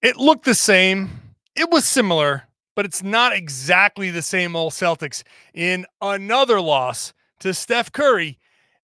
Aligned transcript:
It 0.00 0.16
looked 0.16 0.44
the 0.44 0.54
same. 0.54 1.10
It 1.56 1.70
was 1.70 1.84
similar, 1.84 2.44
but 2.76 2.84
it's 2.84 3.02
not 3.02 3.32
exactly 3.32 4.10
the 4.10 4.22
same 4.22 4.54
old 4.54 4.72
Celtics 4.72 5.24
in 5.52 5.86
another 6.00 6.60
loss 6.60 7.12
to 7.40 7.52
Steph 7.52 7.90
Curry 7.90 8.38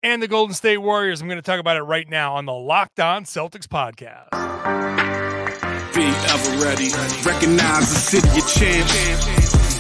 and 0.02 0.22
the 0.22 0.28
Golden 0.28 0.56
State 0.56 0.78
Warriors. 0.78 1.22
I'm 1.22 1.28
going 1.28 1.38
to 1.38 1.44
talk 1.44 1.60
about 1.60 1.78
it 1.78 1.84
right 1.84 2.10
now 2.10 2.36
on 2.36 2.46
the 2.46 2.54
Locked 2.54 3.00
On 3.00 3.24
Celtics 3.24 3.68
podcast. 3.68 4.32
Be 5.94 6.02
ever 6.04 6.66
ready. 6.66 6.90
Recognize 7.24 7.92
the 7.92 8.00
city 8.00 8.40
of 8.40 8.48
champs. 8.48 9.45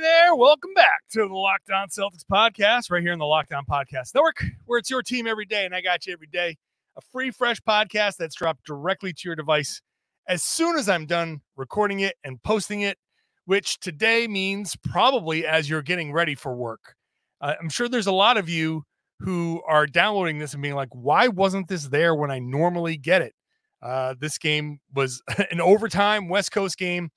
there. 0.00 0.34
Welcome 0.36 0.74
back 0.74 1.00
to 1.10 1.26
the 1.26 1.34
Locked 1.34 1.70
On 1.70 1.88
Celtics 1.88 2.24
podcast, 2.30 2.90
right 2.90 3.02
here 3.02 3.12
in 3.12 3.18
the 3.18 3.26
Locked 3.26 3.52
On 3.52 3.64
Podcast 3.64 4.14
Network, 4.14 4.44
where 4.66 4.78
it's 4.78 4.90
your 4.90 5.02
team 5.02 5.26
every 5.26 5.44
day, 5.44 5.64
and 5.64 5.74
I 5.74 5.80
got 5.80 6.06
you 6.06 6.12
every 6.12 6.28
day. 6.28 6.56
A 6.96 7.00
free, 7.12 7.32
fresh 7.32 7.60
podcast 7.60 8.16
that's 8.16 8.36
dropped 8.36 8.64
directly 8.64 9.12
to 9.12 9.20
your 9.24 9.34
device 9.34 9.80
as 10.28 10.42
soon 10.42 10.76
as 10.76 10.88
I'm 10.88 11.06
done 11.06 11.40
recording 11.56 12.00
it 12.00 12.14
and 12.22 12.40
posting 12.44 12.82
it, 12.82 12.96
which 13.46 13.80
today 13.80 14.28
means 14.28 14.76
probably 14.76 15.44
as 15.44 15.68
you're 15.68 15.82
getting 15.82 16.12
ready 16.12 16.36
for 16.36 16.54
work. 16.54 16.94
Uh, 17.40 17.54
I'm 17.60 17.68
sure 17.68 17.88
there's 17.88 18.06
a 18.06 18.12
lot 18.12 18.36
of 18.36 18.48
you 18.48 18.84
who 19.18 19.62
are 19.66 19.86
downloading 19.86 20.38
this 20.38 20.52
and 20.52 20.62
being 20.62 20.76
like, 20.76 20.90
why 20.92 21.26
wasn't 21.26 21.66
this 21.66 21.88
there 21.88 22.14
when 22.14 22.30
I 22.30 22.38
normally 22.38 22.96
get 22.96 23.22
it? 23.22 23.34
Uh, 23.82 24.14
this 24.20 24.38
game 24.38 24.78
was 24.94 25.22
an 25.50 25.60
overtime 25.60 26.28
West 26.28 26.52
Coast 26.52 26.78
game 26.78 27.10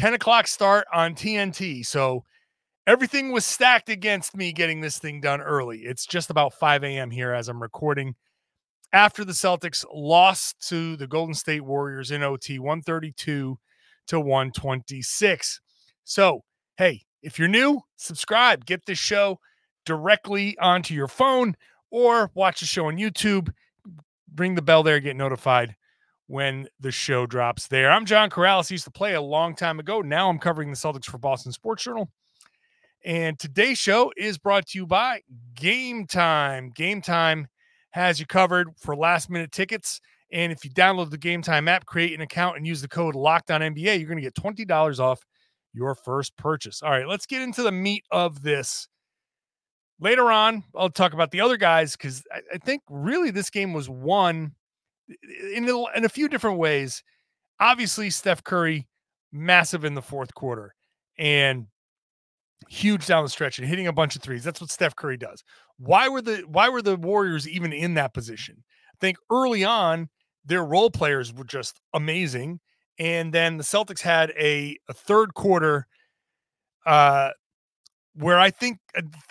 10 0.00 0.14
o'clock 0.14 0.46
start 0.46 0.86
on 0.94 1.14
TNT. 1.14 1.84
So 1.84 2.24
everything 2.86 3.32
was 3.32 3.44
stacked 3.44 3.90
against 3.90 4.34
me 4.34 4.50
getting 4.50 4.80
this 4.80 4.98
thing 4.98 5.20
done 5.20 5.42
early. 5.42 5.80
It's 5.80 6.06
just 6.06 6.30
about 6.30 6.54
5 6.54 6.84
a.m. 6.84 7.10
here 7.10 7.34
as 7.34 7.50
I'm 7.50 7.60
recording. 7.60 8.14
After 8.94 9.26
the 9.26 9.34
Celtics 9.34 9.84
lost 9.92 10.66
to 10.70 10.96
the 10.96 11.06
Golden 11.06 11.34
State 11.34 11.66
Warriors 11.66 12.12
in 12.12 12.22
OT 12.22 12.58
132 12.58 13.58
to 14.06 14.20
126. 14.20 15.60
So, 16.04 16.44
hey, 16.78 17.02
if 17.22 17.38
you're 17.38 17.46
new, 17.46 17.82
subscribe, 17.96 18.64
get 18.64 18.86
this 18.86 18.98
show 18.98 19.38
directly 19.84 20.56
onto 20.56 20.94
your 20.94 21.08
phone 21.08 21.56
or 21.90 22.30
watch 22.32 22.60
the 22.60 22.66
show 22.66 22.86
on 22.86 22.96
YouTube. 22.96 23.52
Ring 24.34 24.54
the 24.54 24.62
bell 24.62 24.82
there, 24.82 24.98
get 24.98 25.16
notified 25.16 25.76
when 26.30 26.68
the 26.78 26.92
show 26.92 27.26
drops 27.26 27.66
there. 27.66 27.90
I'm 27.90 28.06
John 28.06 28.30
Karalis. 28.30 28.70
Used 28.70 28.84
to 28.84 28.90
play 28.92 29.14
a 29.14 29.20
long 29.20 29.56
time 29.56 29.80
ago. 29.80 30.00
Now 30.00 30.30
I'm 30.30 30.38
covering 30.38 30.70
the 30.70 30.76
Celtics 30.76 31.06
for 31.06 31.18
Boston 31.18 31.50
Sports 31.50 31.82
Journal. 31.82 32.08
And 33.04 33.36
today's 33.36 33.78
show 33.78 34.12
is 34.16 34.38
brought 34.38 34.66
to 34.68 34.78
you 34.78 34.86
by 34.86 35.22
Game 35.56 36.06
Time. 36.06 36.70
Game 36.72 37.02
Time 37.02 37.48
has 37.90 38.20
you 38.20 38.26
covered 38.26 38.68
for 38.78 38.94
last 38.94 39.28
minute 39.28 39.50
tickets. 39.50 40.00
And 40.30 40.52
if 40.52 40.64
you 40.64 40.70
download 40.70 41.10
the 41.10 41.18
Game 41.18 41.42
Time 41.42 41.66
app, 41.66 41.84
create 41.84 42.14
an 42.14 42.20
account, 42.20 42.56
and 42.56 42.64
use 42.64 42.80
the 42.80 42.86
code 42.86 43.16
Locked 43.16 43.50
On 43.50 43.60
NBA, 43.60 43.98
you're 43.98 44.08
going 44.08 44.16
to 44.16 44.22
get 44.22 44.34
$20 44.34 45.00
off 45.00 45.26
your 45.72 45.96
first 45.96 46.36
purchase. 46.36 46.80
All 46.80 46.92
right, 46.92 47.08
let's 47.08 47.26
get 47.26 47.42
into 47.42 47.64
the 47.64 47.72
meat 47.72 48.04
of 48.12 48.40
this. 48.42 48.86
Later 49.98 50.30
on, 50.30 50.62
I'll 50.76 50.90
talk 50.90 51.12
about 51.12 51.32
the 51.32 51.40
other 51.40 51.56
guys 51.56 51.96
because 51.96 52.22
I, 52.32 52.40
I 52.54 52.58
think 52.58 52.82
really 52.88 53.32
this 53.32 53.50
game 53.50 53.72
was 53.72 53.88
won 53.88 54.54
in 55.54 55.68
a, 55.68 55.84
in 55.96 56.04
a 56.04 56.08
few 56.08 56.28
different 56.28 56.58
ways. 56.58 57.02
Obviously, 57.58 58.10
Steph 58.10 58.42
Curry, 58.42 58.88
massive 59.32 59.84
in 59.84 59.94
the 59.94 60.02
fourth 60.02 60.34
quarter 60.34 60.74
and 61.18 61.66
huge 62.68 63.06
down 63.06 63.24
the 63.24 63.28
stretch 63.28 63.58
and 63.58 63.68
hitting 63.68 63.86
a 63.86 63.92
bunch 63.92 64.16
of 64.16 64.22
threes. 64.22 64.44
That's 64.44 64.60
what 64.60 64.70
Steph 64.70 64.96
Curry 64.96 65.16
does. 65.16 65.44
Why 65.78 66.08
were 66.08 66.22
the 66.22 66.38
why 66.46 66.68
were 66.68 66.82
the 66.82 66.96
Warriors 66.96 67.48
even 67.48 67.72
in 67.72 67.94
that 67.94 68.14
position? 68.14 68.62
I 68.88 68.96
think 69.00 69.16
early 69.30 69.64
on 69.64 70.08
their 70.44 70.64
role 70.64 70.90
players 70.90 71.32
were 71.32 71.44
just 71.44 71.80
amazing, 71.94 72.60
and 72.98 73.32
then 73.32 73.56
the 73.56 73.64
Celtics 73.64 74.00
had 74.00 74.30
a, 74.38 74.76
a 74.88 74.92
third 74.92 75.34
quarter 75.34 75.86
uh, 76.86 77.30
where 78.14 78.38
I 78.38 78.50
think 78.50 78.78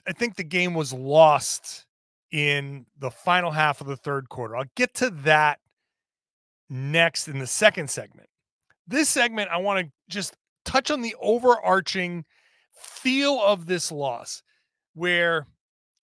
I 0.08 0.12
think 0.14 0.36
the 0.36 0.44
game 0.44 0.74
was 0.74 0.94
lost 0.94 1.86
in 2.32 2.86
the 3.00 3.12
final 3.12 3.52
half 3.52 3.82
of 3.82 3.88
the 3.88 3.98
third 3.98 4.30
quarter. 4.30 4.56
I'll 4.56 4.66
get 4.76 4.94
to 4.96 5.10
that 5.10 5.60
next 6.69 7.28
in 7.28 7.40
the 7.40 7.47
second 7.47 7.90
segment. 7.90 8.30
This 8.88 9.09
segment, 9.09 9.50
I 9.52 9.57
want 9.57 9.85
to 9.85 9.91
just 10.09 10.35
touch 10.66 10.91
on 10.91 11.02
the 11.02 11.16
overarching 11.22 12.25
feel 12.75 13.41
of 13.41 13.66
this 13.66 13.91
loss, 13.91 14.41
where, 14.94 15.46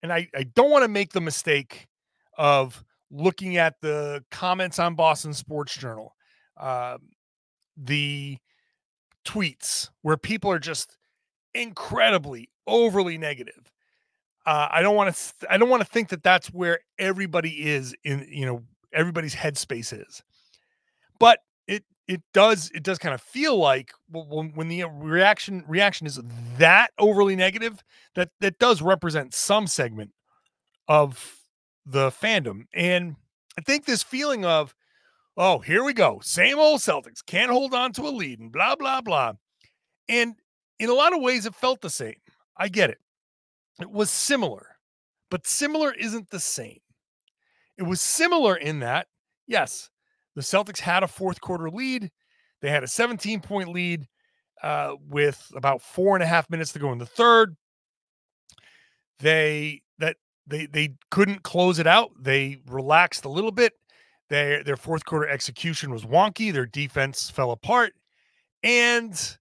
and 0.02 0.12
I, 0.12 0.28
I 0.34 0.44
don't 0.44 0.70
want 0.70 0.84
to 0.84 0.88
make 0.88 1.12
the 1.12 1.20
mistake 1.20 1.86
of 2.38 2.84
looking 3.10 3.56
at 3.56 3.74
the 3.80 4.24
comments 4.30 4.78
on 4.78 4.94
Boston 4.94 5.34
Sports 5.34 5.76
Journal, 5.76 6.14
uh, 6.58 6.98
the 7.76 8.38
tweets 9.24 9.90
where 10.02 10.16
people 10.16 10.50
are 10.50 10.58
just 10.58 10.96
incredibly 11.54 12.50
overly 12.66 13.18
negative. 13.18 13.70
Uh, 14.44 14.68
I 14.70 14.82
don't 14.82 14.96
want 14.96 15.14
to. 15.14 15.52
I 15.52 15.56
don't 15.56 15.68
want 15.68 15.82
to 15.82 15.88
think 15.88 16.08
that 16.08 16.24
that's 16.24 16.48
where 16.48 16.80
everybody 16.98 17.70
is 17.70 17.94
in. 18.02 18.26
You 18.28 18.46
know, 18.46 18.62
everybody's 18.92 19.36
headspace 19.36 19.92
is 19.92 20.22
but 21.22 21.38
it 21.68 21.84
it 22.08 22.20
does 22.34 22.68
it 22.74 22.82
does 22.82 22.98
kind 22.98 23.14
of 23.14 23.20
feel 23.20 23.56
like 23.56 23.92
when, 24.10 24.50
when 24.56 24.66
the 24.66 24.82
uh, 24.82 24.88
reaction 24.88 25.62
reaction 25.68 26.04
is 26.04 26.20
that 26.58 26.90
overly 26.98 27.36
negative 27.36 27.84
that 28.16 28.30
that 28.40 28.58
does 28.58 28.82
represent 28.82 29.32
some 29.32 29.68
segment 29.68 30.10
of 30.88 31.38
the 31.86 32.10
fandom. 32.10 32.64
And 32.74 33.14
i 33.56 33.60
think 33.60 33.84
this 33.84 34.02
feeling 34.02 34.44
of 34.44 34.74
oh 35.36 35.60
here 35.60 35.84
we 35.84 35.92
go 35.92 36.18
same 36.22 36.58
old 36.58 36.80
celtics 36.80 37.24
can't 37.24 37.52
hold 37.52 37.72
on 37.72 37.92
to 37.92 38.02
a 38.02 38.10
lead 38.10 38.40
and 38.40 38.50
blah 38.50 38.74
blah 38.74 39.00
blah. 39.00 39.34
And 40.08 40.34
in 40.80 40.90
a 40.90 40.94
lot 40.94 41.14
of 41.14 41.22
ways 41.22 41.46
it 41.46 41.54
felt 41.54 41.82
the 41.82 41.90
same. 41.90 42.16
I 42.56 42.66
get 42.66 42.90
it. 42.90 42.98
It 43.80 43.92
was 43.92 44.10
similar 44.10 44.66
but 45.30 45.46
similar 45.46 45.94
isn't 45.94 46.30
the 46.30 46.40
same. 46.40 46.80
It 47.78 47.84
was 47.84 48.00
similar 48.00 48.56
in 48.56 48.80
that 48.80 49.06
yes 49.46 49.91
the 50.34 50.42
Celtics 50.42 50.80
had 50.80 51.02
a 51.02 51.08
fourth 51.08 51.40
quarter 51.40 51.70
lead. 51.70 52.10
They 52.60 52.70
had 52.70 52.84
a 52.84 52.88
17 52.88 53.40
point 53.40 53.68
lead 53.68 54.06
uh, 54.62 54.94
with 55.08 55.50
about 55.54 55.82
four 55.82 56.14
and 56.16 56.22
a 56.22 56.26
half 56.26 56.48
minutes 56.48 56.72
to 56.72 56.78
go 56.78 56.92
in 56.92 56.98
the 56.98 57.06
third. 57.06 57.56
They 59.18 59.82
that 59.98 60.16
they 60.46 60.66
they 60.66 60.94
couldn't 61.10 61.42
close 61.42 61.78
it 61.78 61.86
out. 61.86 62.10
They 62.18 62.58
relaxed 62.66 63.24
a 63.24 63.28
little 63.28 63.52
bit. 63.52 63.74
Their 64.30 64.62
their 64.64 64.76
fourth 64.76 65.04
quarter 65.04 65.28
execution 65.28 65.90
was 65.90 66.04
wonky. 66.04 66.52
Their 66.52 66.66
defense 66.66 67.28
fell 67.28 67.50
apart, 67.50 67.92
and 68.62 69.36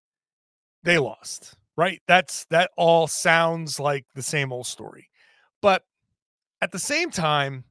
they 0.83 0.97
lost. 0.97 1.55
Right? 1.77 2.01
That's 2.07 2.45
that 2.45 2.71
all 2.75 3.07
sounds 3.07 3.79
like 3.79 4.05
the 4.13 4.21
same 4.21 4.51
old 4.51 4.67
story. 4.67 5.09
But 5.61 5.83
at 6.61 6.71
the 6.71 6.79
same 6.79 7.09
time, 7.09 7.63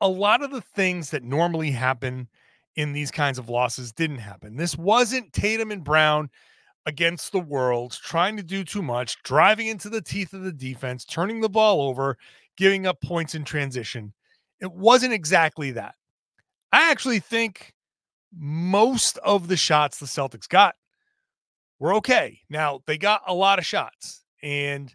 a 0.00 0.08
lot 0.08 0.42
of 0.42 0.50
the 0.50 0.60
things 0.62 1.10
that 1.10 1.22
normally 1.22 1.70
happen 1.70 2.28
in 2.76 2.92
these 2.92 3.10
kinds 3.10 3.38
of 3.38 3.48
losses 3.48 3.92
didn't 3.92 4.18
happen. 4.18 4.56
This 4.56 4.76
wasn't 4.76 5.32
Tatum 5.32 5.70
and 5.70 5.84
Brown 5.84 6.30
against 6.86 7.32
the 7.32 7.40
world, 7.40 7.98
trying 8.02 8.36
to 8.36 8.42
do 8.42 8.64
too 8.64 8.82
much, 8.82 9.22
driving 9.22 9.66
into 9.66 9.88
the 9.88 10.00
teeth 10.00 10.32
of 10.32 10.42
the 10.42 10.52
defense, 10.52 11.04
turning 11.04 11.40
the 11.40 11.48
ball 11.48 11.82
over, 11.82 12.16
giving 12.56 12.86
up 12.86 13.00
points 13.00 13.34
in 13.34 13.44
transition. 13.44 14.12
It 14.60 14.72
wasn't 14.72 15.12
exactly 15.12 15.72
that. 15.72 15.94
I 16.72 16.90
actually 16.90 17.20
think 17.20 17.74
most 18.36 19.18
of 19.18 19.48
the 19.48 19.56
shots 19.56 19.98
the 19.98 20.06
Celtics 20.06 20.48
got 20.48 20.74
were 21.78 21.94
okay. 21.94 22.40
Now, 22.48 22.80
they 22.86 22.98
got 22.98 23.22
a 23.26 23.34
lot 23.34 23.58
of 23.58 23.66
shots, 23.66 24.22
and 24.42 24.94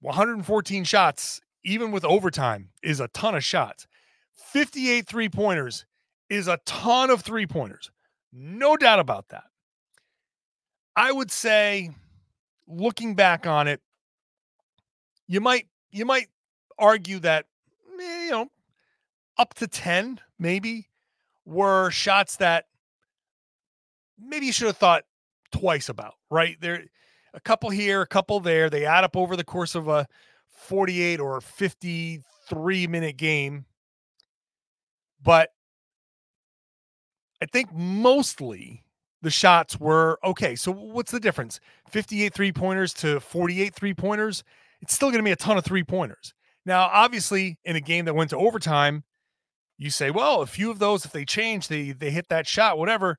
114 0.00 0.84
shots, 0.84 1.40
even 1.64 1.90
with 1.90 2.04
overtime, 2.04 2.70
is 2.82 3.00
a 3.00 3.08
ton 3.08 3.34
of 3.34 3.44
shots. 3.44 3.86
58 4.34 5.06
three 5.06 5.28
pointers 5.28 5.84
is 6.28 6.48
a 6.48 6.58
ton 6.64 7.10
of 7.10 7.22
three 7.22 7.46
pointers. 7.46 7.90
No 8.32 8.76
doubt 8.76 8.98
about 8.98 9.28
that. 9.28 9.44
I 10.94 11.12
would 11.12 11.30
say, 11.30 11.90
looking 12.66 13.14
back 13.14 13.46
on 13.46 13.68
it, 13.68 13.80
you 15.26 15.40
might 15.40 15.68
you 15.90 16.04
might 16.04 16.28
argue 16.78 17.18
that 17.20 17.46
eh, 18.00 18.24
you 18.24 18.30
know 18.30 18.48
up 19.38 19.54
to 19.54 19.66
10 19.66 20.20
maybe 20.38 20.88
were 21.44 21.90
shots 21.90 22.36
that 22.36 22.66
maybe 24.18 24.46
you 24.46 24.52
should 24.52 24.66
have 24.66 24.76
thought 24.76 25.04
twice 25.52 25.88
about, 25.88 26.14
right? 26.30 26.56
There 26.60 26.84
a 27.34 27.40
couple 27.40 27.70
here, 27.70 28.00
a 28.00 28.06
couple 28.06 28.40
there. 28.40 28.70
They 28.70 28.86
add 28.86 29.04
up 29.04 29.16
over 29.16 29.36
the 29.36 29.44
course 29.44 29.74
of 29.74 29.88
a 29.88 30.06
48 30.48 31.20
or 31.20 31.40
53 31.40 32.86
minute 32.86 33.16
game. 33.16 33.66
But 35.22 35.50
I 37.42 37.46
think 37.46 37.72
mostly 37.72 38.84
the 39.22 39.30
shots 39.30 39.78
were 39.78 40.18
okay. 40.24 40.54
So 40.56 40.72
what's 40.72 41.12
the 41.12 41.20
difference? 41.20 41.60
58 41.90 42.32
three 42.32 42.52
pointers 42.52 42.94
to 42.94 43.20
48 43.20 43.74
three 43.74 43.94
pointers. 43.94 44.44
It's 44.80 44.94
still 44.94 45.08
going 45.08 45.18
to 45.18 45.24
be 45.24 45.32
a 45.32 45.36
ton 45.36 45.56
of 45.56 45.64
three 45.64 45.84
pointers. 45.84 46.34
Now, 46.64 46.90
obviously, 46.92 47.58
in 47.64 47.76
a 47.76 47.80
game 47.80 48.04
that 48.06 48.14
went 48.14 48.30
to 48.30 48.36
overtime, 48.36 49.04
you 49.78 49.90
say, 49.90 50.10
well, 50.10 50.42
a 50.42 50.46
few 50.46 50.70
of 50.70 50.78
those, 50.78 51.04
if 51.04 51.12
they 51.12 51.24
change, 51.24 51.68
they 51.68 51.92
they 51.92 52.10
hit 52.10 52.28
that 52.28 52.46
shot, 52.46 52.78
whatever, 52.78 53.18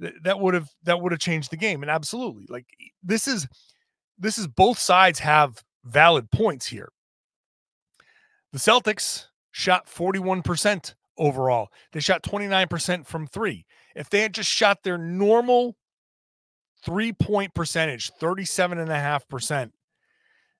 th- 0.00 0.14
that 0.22 0.40
would 0.40 0.54
have 0.54 0.68
that 0.84 1.00
would 1.00 1.12
have 1.12 1.20
changed 1.20 1.50
the 1.50 1.56
game. 1.56 1.82
And 1.82 1.90
absolutely, 1.90 2.46
like 2.48 2.66
this 3.02 3.26
is 3.26 3.46
this 4.18 4.38
is 4.38 4.46
both 4.46 4.78
sides 4.78 5.18
have 5.18 5.62
valid 5.84 6.30
points 6.30 6.66
here. 6.66 6.90
The 8.52 8.58
Celtics 8.58 9.26
shot 9.50 9.86
41% 9.86 10.94
overall. 11.18 11.68
They 11.92 12.00
shot 12.00 12.22
29% 12.22 13.06
from 13.06 13.26
three. 13.26 13.64
If 13.94 14.10
they 14.10 14.20
had 14.20 14.34
just 14.34 14.50
shot 14.50 14.82
their 14.82 14.98
normal 14.98 15.76
three 16.84 17.12
point 17.12 17.54
percentage, 17.54 18.10
37.5%, 18.20 19.72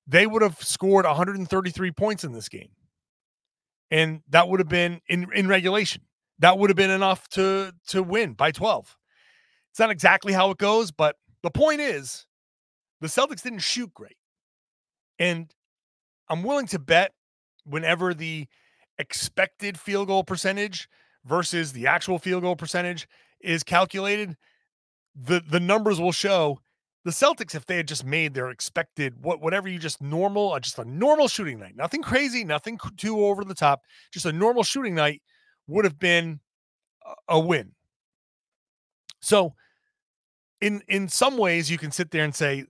they 0.07 0.25
would 0.25 0.41
have 0.41 0.61
scored 0.61 1.05
133 1.05 1.91
points 1.91 2.23
in 2.23 2.31
this 2.31 2.49
game. 2.49 2.69
And 3.91 4.21
that 4.29 4.49
would 4.49 4.59
have 4.59 4.69
been 4.69 5.01
in, 5.07 5.27
in 5.33 5.47
regulation. 5.47 6.01
That 6.39 6.57
would 6.57 6.69
have 6.69 6.77
been 6.77 6.91
enough 6.91 7.27
to 7.29 7.73
to 7.87 8.03
win 8.03 8.33
by 8.33 8.51
12. 8.51 8.95
It's 9.71 9.79
not 9.79 9.89
exactly 9.89 10.33
how 10.33 10.51
it 10.51 10.57
goes, 10.57 10.91
but 10.91 11.15
the 11.41 11.49
point 11.49 11.81
is 11.81 12.27
the 13.01 13.07
Celtics 13.07 13.41
didn't 13.41 13.59
shoot 13.59 13.93
great. 13.93 14.17
And 15.19 15.51
I'm 16.29 16.43
willing 16.43 16.67
to 16.67 16.79
bet 16.79 17.13
whenever 17.65 18.13
the 18.13 18.47
expected 18.99 19.79
field 19.79 20.07
goal 20.07 20.23
percentage 20.23 20.89
versus 21.25 21.73
the 21.73 21.87
actual 21.87 22.19
field 22.19 22.43
goal 22.43 22.55
percentage 22.55 23.07
is 23.41 23.63
calculated, 23.63 24.35
the 25.15 25.41
the 25.47 25.59
numbers 25.59 25.99
will 25.99 26.11
show 26.11 26.59
the 27.07 27.11
Celtics 27.11 27.55
if 27.55 27.65
they 27.65 27.77
had 27.77 27.87
just 27.87 28.03
made 28.03 28.33
their 28.33 28.49
expected 28.49 29.13
what 29.23 29.41
whatever 29.41 29.69
you 29.69 29.79
just 29.79 30.01
normal 30.01 30.51
uh, 30.51 30.59
just 30.59 30.77
a 30.77 30.83
normal 30.83 31.29
shooting 31.29 31.57
night, 31.57 31.75
nothing 31.75 32.01
crazy, 32.01 32.43
nothing 32.43 32.77
too 32.97 33.25
over 33.25 33.45
the 33.45 33.55
top, 33.55 33.83
just 34.11 34.25
a 34.25 34.33
normal 34.33 34.61
shooting 34.61 34.93
night 34.93 35.21
would 35.67 35.85
have 35.85 35.97
been 35.97 36.41
a, 37.29 37.39
win. 37.39 37.71
So 39.21 39.53
in 40.59 40.81
in 40.89 41.07
some 41.07 41.37
ways 41.37 41.71
you 41.71 41.77
can 41.77 41.91
sit 41.91 42.11
there 42.11 42.25
and 42.25 42.35
say 42.35 42.65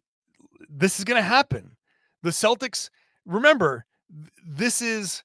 this 0.70 1.00
is 1.00 1.06
going 1.06 1.18
to 1.20 1.28
happen. 1.28 1.76
The 2.22 2.30
Celtics 2.30 2.92
remember 3.26 3.86
this 4.46 4.84
is 4.84 5.24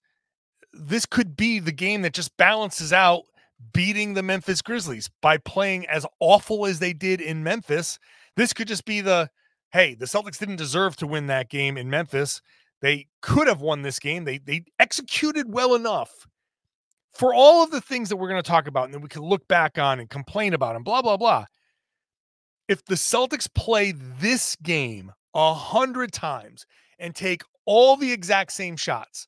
this 0.73 1.07
could 1.07 1.37
be 1.37 1.59
the 1.59 1.73
game 1.73 2.03
that 2.03 2.15
just 2.15 2.37
balances 2.37 2.93
out 2.93 3.25
beating 3.73 4.15
the 4.15 4.23
Memphis 4.23 4.63
Grizzlies 4.63 5.11
by 5.21 5.39
playing 5.39 5.87
as 5.87 6.07
awful 6.21 6.67
as 6.67 6.79
they 6.79 6.93
did 6.93 7.21
in 7.21 7.45
Memphis. 7.45 7.99
This 8.37 8.53
could 8.53 8.69
just 8.69 8.85
be 8.85 9.01
the 9.01 9.31
hey, 9.73 9.95
the 9.95 10.05
Celtics 10.05 10.39
didn't 10.39 10.57
deserve 10.57 10.97
to 10.97 11.07
win 11.07 11.29
that 11.29 11.49
game 11.49 11.79
in 11.79 11.89
Memphis. 11.89 12.43
They 12.83 13.07
could 13.23 13.49
have 13.49 13.61
won 13.61 13.83
this 13.83 13.99
game. 13.99 14.25
They 14.25 14.39
they 14.39 14.65
executed 14.79 15.53
well 15.53 15.75
enough 15.75 16.27
for 17.13 17.35
all 17.35 17.63
of 17.63 17.71
the 17.71 17.81
things 17.81 18.09
that 18.09 18.17
we're 18.17 18.29
going 18.29 18.43
to 18.43 18.49
talk 18.49 18.67
about 18.67 18.87
and 18.87 18.95
then 18.95 19.03
we 19.03 19.09
can 19.09 19.23
look 19.23 19.47
back 19.47 19.79
on 19.79 20.01
and 20.01 20.09
complain 20.09 20.55
about 20.55 20.77
and 20.77 20.85
blah 20.85 21.03
blah 21.03 21.17
blah. 21.17 21.47
If 22.69 22.85
the 22.85 22.95
Celtics 22.95 23.53
play 23.53 23.93
this 23.93 24.57
game 24.57 25.13
a 25.35 25.55
hundred 25.55 26.13
times 26.13 26.67
and 26.99 27.15
take 27.15 27.43
all 27.65 27.97
the 27.97 28.13
exact 28.13 28.53
same 28.53 28.77
shots, 28.77 29.27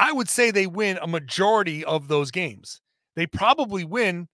I 0.00 0.12
would 0.12 0.30
say 0.30 0.50
they 0.50 0.66
win 0.66 0.98
a 1.02 1.06
majority 1.06 1.84
of 1.84 2.08
those 2.08 2.30
games. 2.30 2.80
They 3.16 3.26
probably 3.26 3.84
win. 3.84 4.28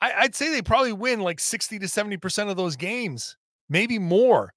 I, 0.00 0.22
would 0.22 0.36
say 0.36 0.50
they 0.52 0.62
probably 0.62 0.92
win 0.92 1.18
like 1.18 1.40
60 1.40 1.80
to 1.80 1.86
70% 1.86 2.48
of 2.48 2.56
those 2.56 2.76
games, 2.76 3.36
maybe 3.68 3.98
more. 3.98 4.54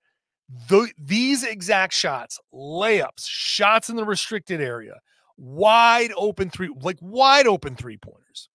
The, 0.69 0.91
these 0.95 1.43
exact 1.43 1.93
shots, 1.93 2.39
layups, 2.53 3.25
shots 3.25 3.89
in 3.89 3.95
the 3.95 4.05
restricted 4.05 4.61
area, 4.61 4.99
wide 5.37 6.11
open 6.15 6.51
three, 6.51 6.69
like 6.81 6.99
wide 7.01 7.47
open 7.47 7.75
three 7.75 7.97
pointers. 7.97 8.47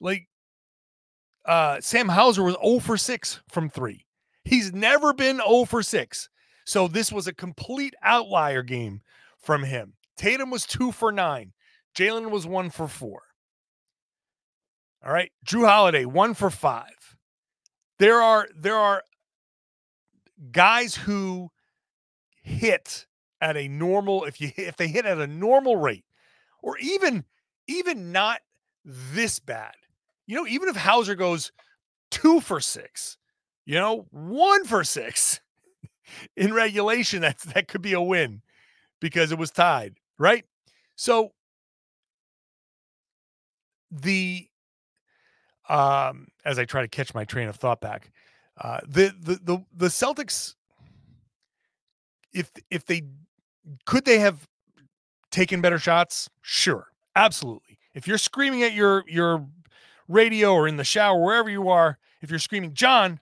Like 0.00 0.26
uh 1.44 1.80
Sam 1.80 2.08
Hauser 2.08 2.42
was 2.42 2.56
0 2.64 2.80
for 2.80 2.96
6 2.96 3.42
from 3.48 3.70
three. 3.70 4.06
He's 4.44 4.72
never 4.72 5.12
been 5.14 5.36
0 5.36 5.66
for 5.66 5.84
6. 5.84 6.28
So 6.64 6.88
this 6.88 7.12
was 7.12 7.28
a 7.28 7.32
complete 7.32 7.94
outlier 8.02 8.64
game 8.64 9.02
from 9.38 9.62
him. 9.62 9.95
Tatum 10.16 10.50
was 10.50 10.64
two 10.64 10.92
for 10.92 11.12
nine. 11.12 11.52
Jaylen 11.96 12.30
was 12.30 12.46
one 12.46 12.70
for 12.70 12.88
four. 12.88 13.22
All 15.04 15.12
right. 15.12 15.30
Jrue 15.46 15.66
Holiday, 15.66 16.04
one 16.04 16.34
for 16.34 16.50
five. 16.50 17.16
There 17.98 18.20
are 18.20 18.48
there 18.54 18.76
are 18.76 19.02
guys 20.52 20.94
who 20.94 21.50
hit 22.42 23.06
at 23.40 23.56
a 23.56 23.68
normal, 23.68 24.24
if 24.24 24.40
you 24.40 24.50
if 24.56 24.76
they 24.76 24.88
hit 24.88 25.06
at 25.06 25.18
a 25.18 25.26
normal 25.26 25.76
rate, 25.76 26.04
or 26.62 26.76
even 26.78 27.24
even 27.66 28.12
not 28.12 28.40
this 28.84 29.38
bad. 29.38 29.74
You 30.26 30.36
know, 30.36 30.46
even 30.46 30.68
if 30.68 30.76
Hauser 30.76 31.14
goes 31.14 31.52
two 32.10 32.40
for 32.40 32.60
six, 32.60 33.16
you 33.64 33.76
know, 33.76 34.06
one 34.10 34.64
for 34.64 34.82
six 34.84 35.40
in 36.36 36.52
regulation, 36.52 37.20
that's 37.22 37.44
that 37.44 37.68
could 37.68 37.82
be 37.82 37.92
a 37.92 38.00
win 38.00 38.42
because 39.00 39.32
it 39.32 39.38
was 39.38 39.50
tied 39.50 39.94
right? 40.18 40.44
So 40.96 41.32
the 43.90 44.48
um 45.68 46.28
as 46.44 46.58
I 46.58 46.64
try 46.64 46.82
to 46.82 46.88
catch 46.88 47.14
my 47.14 47.24
train 47.24 47.48
of 47.48 47.56
thought 47.56 47.80
back, 47.80 48.10
uh 48.60 48.80
the 48.86 49.14
the 49.20 49.34
the, 49.42 49.64
the 49.76 49.86
Celtics 49.88 50.54
if 52.32 52.50
if 52.70 52.84
they 52.86 53.02
could 53.86 54.04
they 54.04 54.18
have 54.18 54.46
taken 55.30 55.60
better 55.60 55.78
shots? 55.78 56.30
Sure. 56.42 56.88
Absolutely. 57.16 57.78
If 57.94 58.08
you're 58.08 58.18
screaming 58.18 58.62
at 58.62 58.72
your 58.74 59.04
your 59.08 59.46
radio 60.08 60.54
or 60.54 60.68
in 60.68 60.76
the 60.76 60.84
shower 60.84 61.22
wherever 61.22 61.50
you 61.50 61.68
are, 61.70 61.98
if 62.22 62.30
you're 62.30 62.38
screaming, 62.40 62.74
"John, 62.74 63.20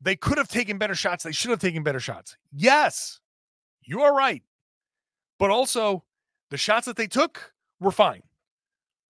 they 0.00 0.16
could 0.16 0.38
have 0.38 0.48
taken 0.48 0.78
better 0.78 0.94
shots. 0.94 1.24
They 1.24 1.32
should 1.32 1.50
have 1.50 1.60
taken 1.60 1.82
better 1.82 2.00
shots." 2.00 2.36
Yes. 2.52 3.20
You 3.84 4.02
are 4.02 4.14
right. 4.14 4.42
But 5.38 5.50
also 5.50 6.04
the 6.50 6.56
shots 6.56 6.86
that 6.86 6.96
they 6.96 7.06
took 7.06 7.52
were 7.80 7.90
fine, 7.90 8.22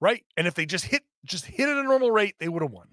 right? 0.00 0.24
And 0.36 0.46
if 0.46 0.54
they 0.54 0.66
just 0.66 0.86
hit 0.86 1.02
just 1.24 1.46
hit 1.46 1.68
at 1.68 1.76
a 1.76 1.82
normal 1.82 2.10
rate, 2.10 2.36
they 2.38 2.48
would 2.48 2.62
have 2.62 2.70
won. 2.70 2.88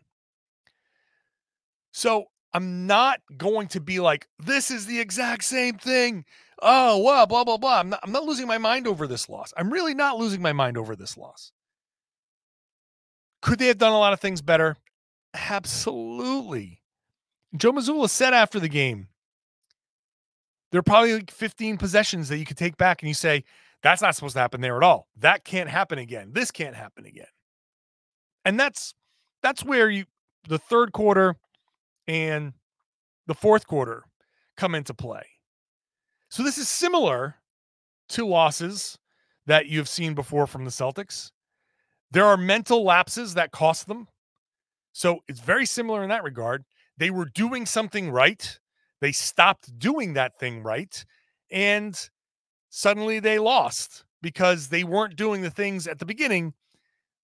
So 1.92 2.25
I'm 2.54 2.88
not 2.88 3.22
going 3.38 3.68
to 3.70 3.80
be 3.80 4.00
like, 4.00 4.27
this 4.39 4.72
is 4.72 4.86
the 4.86 5.00
exact 5.00 5.44
same 5.44 5.77
thing. 5.77 6.25
Oh, 6.62 6.98
wow, 6.98 7.25
blah, 7.25 7.44
blah, 7.44 7.58
blah. 7.58 7.80
I'm 7.80 7.89
not, 7.89 8.00
I'm 8.04 8.12
not 8.12 8.25
losing 8.25 8.48
my 8.48 8.58
mind 8.58 8.88
over 8.88 9.08
this 9.08 9.30
loss. 9.30 9.54
I'm 9.56 9.72
really 9.72 9.94
not 9.94 10.18
losing 10.18 10.42
my 10.42 10.54
mind 10.54 10.77
over 10.77 10.96
this 10.96 11.18
loss. 11.18 11.51
Could 13.42 13.60
they 13.60 13.68
have 13.68 13.77
done 13.77 13.94
a 13.94 14.00
lot 14.00 14.13
of 14.13 14.20
things 14.20 14.42
better? 14.42 14.75
Absolutely. 15.34 16.82
Joe 17.56 17.72
Mazzulla 17.72 18.10
said 18.10 18.34
after 18.34 18.60
the 18.60 18.70
game, 18.70 19.08
there 20.72 20.80
are 20.80 20.84
probably 20.84 21.13
like 21.13 21.32
15 21.32 21.77
possessions 21.77 22.30
that 22.30 22.38
you 22.38 22.46
could 22.46 22.58
take 22.58 22.77
back 22.77 23.01
and 23.01 23.08
you 23.08 23.13
say, 23.13 23.44
that's 23.84 24.01
not 24.01 24.15
supposed 24.15 24.34
to 24.34 24.39
happen 24.39 24.62
there 24.62 24.77
at 24.77 24.84
all. 24.84 25.07
That 25.17 25.43
can't 25.43 25.69
happen 25.69 26.00
again. 26.00 26.31
This 26.34 26.51
can't 26.51 26.75
happen 26.75 27.05
again. 27.05 27.27
And 28.46 28.60
that's 28.60 28.93
that's 29.43 29.63
where 29.63 29.89
you 29.89 30.05
the 30.48 30.57
third 30.57 30.93
quarter 30.93 31.36
and 32.07 32.53
the 33.27 33.34
fourth 33.34 33.67
quarter 33.67 34.03
come 34.55 34.74
into 34.74 34.93
play. 34.93 35.24
So 36.29 36.43
this 36.43 36.57
is 36.57 36.69
similar 36.69 37.36
to 38.10 38.25
losses 38.25 38.98
that 39.46 39.67
you've 39.67 39.89
seen 39.89 40.13
before 40.13 40.48
from 40.48 40.65
the 40.65 40.72
Celtics. 40.72 41.31
There 42.12 42.25
are 42.25 42.38
mental 42.38 42.84
lapses 42.84 43.34
that 43.34 43.51
cost 43.51 43.88
them. 43.88 44.07
So 44.93 45.19
it's 45.27 45.39
very 45.39 45.65
similar 45.65 46.03
in 46.03 46.10
that 46.10 46.24
regard. 46.24 46.63
They 46.98 47.12
were 47.12 47.25
doing 47.25 47.65
something 47.65 48.10
right. 48.10 48.60
They 49.01 49.12
stopped 49.12 49.77
doing 49.77 50.13
that 50.13 50.39
thing 50.39 50.63
right. 50.63 51.05
And 51.51 51.98
suddenly 52.77 53.19
they 53.19 53.39
lost 53.39 54.03
because 54.22 54.67
they 54.67 54.84
weren't 54.84 55.15
doing 55.15 55.41
the 55.41 55.50
things 55.50 55.88
at 55.88 55.98
the 55.98 56.05
beginning 56.05 56.53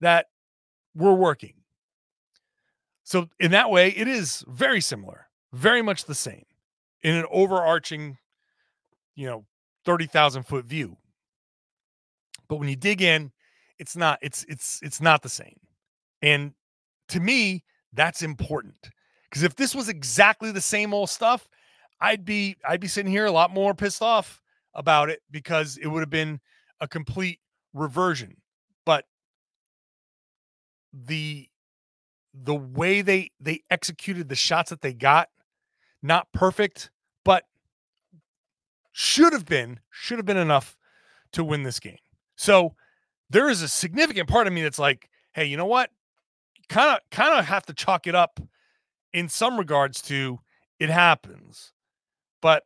that 0.01 0.25
were 0.95 1.13
working. 1.13 1.53
So, 3.03 3.29
in 3.39 3.51
that 3.51 3.69
way, 3.69 3.89
it 3.89 4.07
is 4.07 4.43
very 4.48 4.81
similar, 4.81 5.27
very 5.51 5.83
much 5.83 6.05
the 6.05 6.15
same 6.15 6.45
in 7.03 7.15
an 7.15 7.25
overarching, 7.29 8.17
you 9.13 9.27
know, 9.27 9.45
30,000 9.86 10.41
foot 10.41 10.65
view. 10.65 10.98
But 12.48 12.55
when 12.55 12.67
you 12.67 12.75
dig 12.75 13.03
in, 13.03 13.31
it's 13.77 13.95
not, 13.95 14.17
it's, 14.24 14.45
it's, 14.45 14.79
it's 14.81 15.01
not 15.01 15.22
the 15.22 15.29
same. 15.29 15.60
And 16.24 16.53
to 17.10 17.19
me, 17.19 17.63
that's 17.91 18.24
important 18.24 18.89
Because 19.29 19.43
if 19.43 19.55
this 19.55 19.75
was 19.75 19.88
exactly 19.88 20.51
the 20.51 20.62
same 20.62 20.95
old 20.95 21.12
stuff, 21.12 21.48
I'd 22.01 22.25
be 22.25 22.55
I'd 22.67 22.79
be 22.81 22.88
sitting 22.88 23.12
here 23.12 23.25
a 23.25 23.31
lot 23.31 23.51
more 23.51 23.75
pissed 23.75 24.01
off 24.01 24.41
about 24.75 25.10
it 25.10 25.22
because 25.32 25.77
it 25.77 25.88
would 25.88 26.01
have 26.01 26.10
been 26.10 26.39
a 26.80 26.88
complete 26.88 27.39
reversion. 27.74 28.38
But 28.86 29.06
the 30.94 31.50
the 32.34 32.56
way 32.56 33.01
they 33.01 33.32
they 33.39 33.62
executed 33.70 34.30
the 34.30 34.36
shots 34.36 34.70
that 34.70 34.82
they 34.82 34.94
got, 34.94 35.30
not 36.01 36.32
perfect, 36.34 36.89
but 37.24 37.46
should 38.92 39.34
have 39.34 39.46
been 39.46 39.80
should 39.89 40.18
have 40.18 40.25
been 40.25 40.38
enough 40.38 40.77
to 41.34 41.44
win 41.44 41.63
this 41.63 41.80
game. 41.80 41.98
So 42.36 42.75
there 43.30 43.50
is 43.50 43.62
a 43.62 43.68
significant 43.68 44.30
part 44.30 44.48
of 44.48 44.53
me 44.53 44.62
that's 44.62 44.80
like, 44.80 45.10
hey, 45.34 45.46
you 45.46 45.58
know 45.58 45.65
what? 45.65 45.89
Kind 46.70 46.92
of 46.92 47.00
kind 47.12 47.38
of 47.38 47.46
have 47.46 47.65
to 47.68 47.74
chalk 47.74 48.08
it 48.08 48.15
up 48.15 48.39
in 49.13 49.30
some 49.30 49.58
regards 49.58 50.01
to 50.03 50.39
it 50.80 50.89
happens. 50.89 51.72
But 52.42 52.63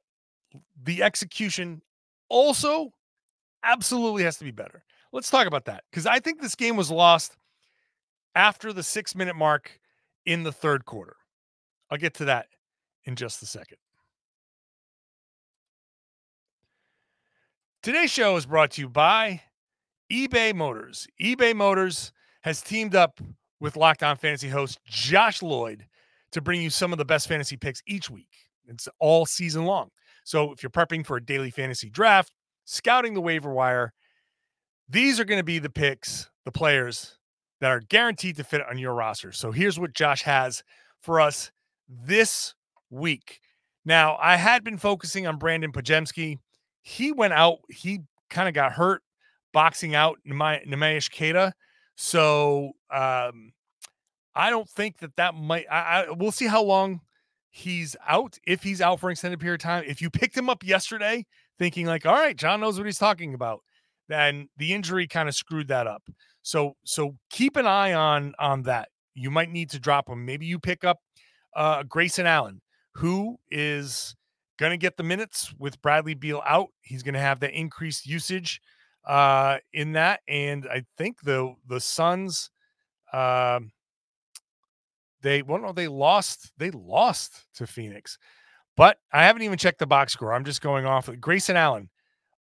the 0.81 1.03
execution 1.03 1.81
also 2.29 2.91
absolutely 3.63 4.23
has 4.23 4.37
to 4.37 4.43
be 4.43 4.51
better. 4.51 4.83
Let's 5.11 5.29
talk 5.29 5.47
about 5.47 5.65
that 5.65 5.83
because 5.89 6.05
I 6.05 6.19
think 6.19 6.41
this 6.41 6.55
game 6.55 6.75
was 6.75 6.91
lost 6.91 7.35
after 8.35 8.73
the 8.73 8.83
six 8.83 9.15
minute 9.15 9.35
mark 9.35 9.79
in 10.25 10.43
the 10.43 10.51
third 10.51 10.85
quarter. 10.85 11.15
I'll 11.89 11.97
get 11.97 12.13
to 12.15 12.25
that 12.25 12.47
in 13.05 13.15
just 13.15 13.41
a 13.41 13.45
second. 13.45 13.77
Today's 17.81 18.11
show 18.11 18.35
is 18.35 18.45
brought 18.45 18.71
to 18.71 18.81
you 18.81 18.89
by 18.89 19.41
eBay 20.11 20.53
Motors. 20.53 21.07
eBay 21.21 21.55
Motors 21.55 22.11
has 22.41 22.61
teamed 22.61 22.95
up 22.95 23.21
with 23.59 23.77
Locked 23.77 24.03
On 24.03 24.17
Fantasy 24.17 24.49
host 24.49 24.79
Josh 24.85 25.41
Lloyd 25.41 25.85
to 26.31 26.41
bring 26.41 26.61
you 26.61 26.69
some 26.69 26.91
of 26.91 26.97
the 26.97 27.05
best 27.05 27.27
fantasy 27.27 27.55
picks 27.55 27.81
each 27.87 28.09
week. 28.09 28.29
It's 28.67 28.89
all 28.99 29.25
season 29.25 29.65
long. 29.65 29.89
So 30.27 30.51
if 30.51 30.61
you're 30.61 30.69
prepping 30.69 31.05
for 31.05 31.15
a 31.15 31.23
daily 31.23 31.49
fantasy 31.49 31.89
draft, 31.89 32.33
scouting 32.65 33.13
the 33.13 33.21
waiver 33.21 33.53
wire, 33.53 33.93
these 34.89 35.21
are 35.21 35.23
going 35.23 35.39
to 35.39 35.43
be 35.43 35.57
the 35.57 35.69
picks, 35.69 36.29
the 36.43 36.51
players 36.51 37.17
that 37.61 37.71
are 37.71 37.79
guaranteed 37.79 38.35
to 38.35 38.43
fit 38.43 38.61
on 38.69 38.77
your 38.77 38.93
roster. 38.93 39.31
So 39.31 39.53
here's 39.53 39.79
what 39.79 39.93
Josh 39.93 40.23
has 40.23 40.63
for 40.99 41.21
us 41.21 41.53
this 41.87 42.55
week. 42.89 43.39
Now, 43.85 44.17
I 44.21 44.35
had 44.35 44.65
been 44.65 44.77
focusing 44.77 45.25
on 45.27 45.37
Brandon 45.37 45.71
Podziemski. 45.71 46.39
He 46.81 47.13
went 47.13 47.31
out, 47.31 47.59
he 47.69 48.01
kind 48.29 48.49
of 48.49 48.53
got 48.53 48.73
hurt 48.73 49.03
boxing 49.53 49.95
out 49.95 50.19
Neemias 50.27 51.09
Queta. 51.09 51.53
So 51.95 52.73
um, 52.93 53.53
I 54.35 54.49
don't 54.49 54.67
think 54.67 54.97
that 54.97 55.15
that 55.15 55.35
might, 55.35 55.67
I, 55.71 55.77
I, 55.77 56.11
we'll 56.11 56.33
see 56.33 56.47
how 56.47 56.63
long 56.63 56.99
he's 57.49 57.95
out, 58.07 58.37
if 58.45 58.63
he's 58.63 58.81
out 58.81 58.99
for 58.99 59.07
an 59.07 59.13
extended 59.13 59.39
period 59.39 59.61
of 59.61 59.63
time. 59.63 59.83
If 59.87 60.01
you 60.01 60.09
picked 60.09 60.37
him 60.37 60.49
up 60.49 60.63
yesterday 60.63 61.25
thinking 61.57 61.85
like, 61.85 62.05
all 62.05 62.13
right, 62.13 62.35
John 62.35 62.59
knows 62.59 62.77
what 62.77 62.85
he's 62.85 62.99
talking 62.99 63.33
about, 63.33 63.61
then 64.07 64.49
the 64.57 64.73
injury 64.73 65.07
kind 65.07 65.27
of 65.27 65.35
screwed 65.35 65.67
that 65.67 65.87
up. 65.87 66.03
So 66.41 66.75
so 66.83 67.17
keep 67.29 67.55
an 67.57 67.67
eye 67.67 67.93
on 67.93 68.33
on 68.39 68.63
that. 68.63 68.89
You 69.15 69.31
might 69.31 69.49
need 69.49 69.69
to 69.71 69.79
drop 69.79 70.09
him. 70.09 70.25
Maybe 70.25 70.45
you 70.45 70.59
pick 70.59 70.83
up 70.83 70.99
uh, 71.55 71.83
Grayson 71.83 72.25
Allen, 72.25 72.61
who 72.93 73.37
is 73.49 74.15
going 74.57 74.71
to 74.71 74.77
get 74.77 74.97
the 74.97 75.03
minutes 75.03 75.53
with 75.57 75.81
Bradley 75.81 76.13
Beal 76.13 76.41
out. 76.45 76.69
He's 76.81 77.03
going 77.03 77.15
to 77.15 77.19
have 77.19 77.39
the 77.39 77.51
increased 77.51 78.05
usage 78.05 78.61
uh, 79.05 79.57
in 79.73 79.93
that, 79.93 80.21
and 80.27 80.67
I 80.71 80.83
think 80.97 81.21
the 81.23 81.55
the 81.67 81.79
Suns. 81.79 82.49
Um, 83.13 83.71
they 85.27 85.41
well 85.41 85.61
no 85.61 85.71
they 85.71 85.87
lost 85.87 86.51
they 86.57 86.71
lost 86.71 87.45
to 87.55 87.67
Phoenix. 87.67 88.17
But 88.75 88.97
I 89.11 89.25
haven't 89.25 89.41
even 89.41 89.57
checked 89.57 89.79
the 89.79 89.87
box 89.87 90.13
score. 90.13 90.33
I'm 90.33 90.45
just 90.45 90.61
going 90.61 90.85
off 90.85 91.07
of 91.07 91.19
Grayson 91.19 91.57
Allen 91.57 91.89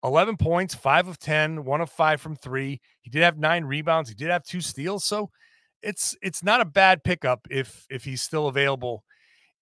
11 0.03 0.37
points, 0.37 0.73
five 0.73 1.07
of 1.07 1.19
10, 1.19 1.63
one 1.63 1.81
of 1.81 1.89
five 1.89 2.21
from 2.21 2.35
three. 2.35 2.81
He 3.01 3.09
did 3.09 3.21
have 3.21 3.37
nine 3.37 3.65
rebounds. 3.65 4.09
He 4.09 4.15
did 4.15 4.29
have 4.29 4.43
two 4.43 4.61
steals. 4.61 5.05
So 5.05 5.29
it's 5.81 6.15
it's 6.21 6.43
not 6.43 6.61
a 6.61 6.65
bad 6.65 7.03
pickup 7.03 7.47
if 7.49 7.85
if 7.89 8.03
he's 8.03 8.21
still 8.21 8.47
available 8.47 9.03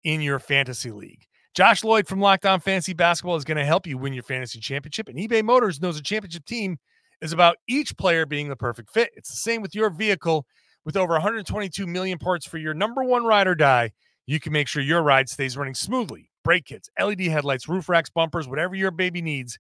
in 0.04 0.22
your 0.22 0.40
fantasy 0.40 0.92
league. 0.92 1.26
Josh 1.56 1.84
Lloyd 1.84 2.08
from 2.08 2.22
Locked 2.22 2.46
On 2.46 2.60
Fantasy 2.60 2.94
Basketball 2.94 3.36
is 3.36 3.44
going 3.44 3.58
to 3.58 3.66
help 3.66 3.88
you 3.88 3.98
win 3.98 4.14
your 4.14 4.24
fantasy 4.24 4.60
championship. 4.60 5.10
And 5.10 5.18
eBay 5.18 5.44
Motors 5.44 5.82
knows 5.82 6.00
a 6.00 6.04
championship 6.04 6.46
team 6.46 6.78
is 7.22 7.34
about 7.34 7.58
each 7.68 7.98
player 7.98 8.26
being 8.26 8.48
the 8.48 8.56
perfect 8.56 8.92
fit. 8.92 9.10
It's 9.16 9.30
the 9.30 9.38
same 9.38 9.62
with 9.62 9.76
your 9.76 9.90
vehicle. 9.90 10.46
With 10.86 10.98
over 10.98 11.14
122 11.14 11.86
million 11.86 12.18
parts 12.18 12.46
for 12.46 12.58
your 12.58 12.74
number 12.74 13.04
one 13.04 13.26
ride 13.26 13.48
or 13.48 13.56
die, 13.56 13.92
you 14.26 14.40
can 14.40 14.54
make 14.54 14.68
sure 14.68 14.82
your 14.82 15.04
ride 15.04 15.30
stays 15.30 15.58
running 15.58 15.76
smoothly. 15.76 16.30
Brake 16.44 16.66
kits, 16.66 16.90
LED 17.00 17.22
headlights, 17.22 17.68
roof 17.68 17.90
racks, 17.90 18.10
bumpers, 18.10 18.48
whatever 18.48 18.76
your 18.76 18.92
baby 18.92 19.22
needs 19.22 19.60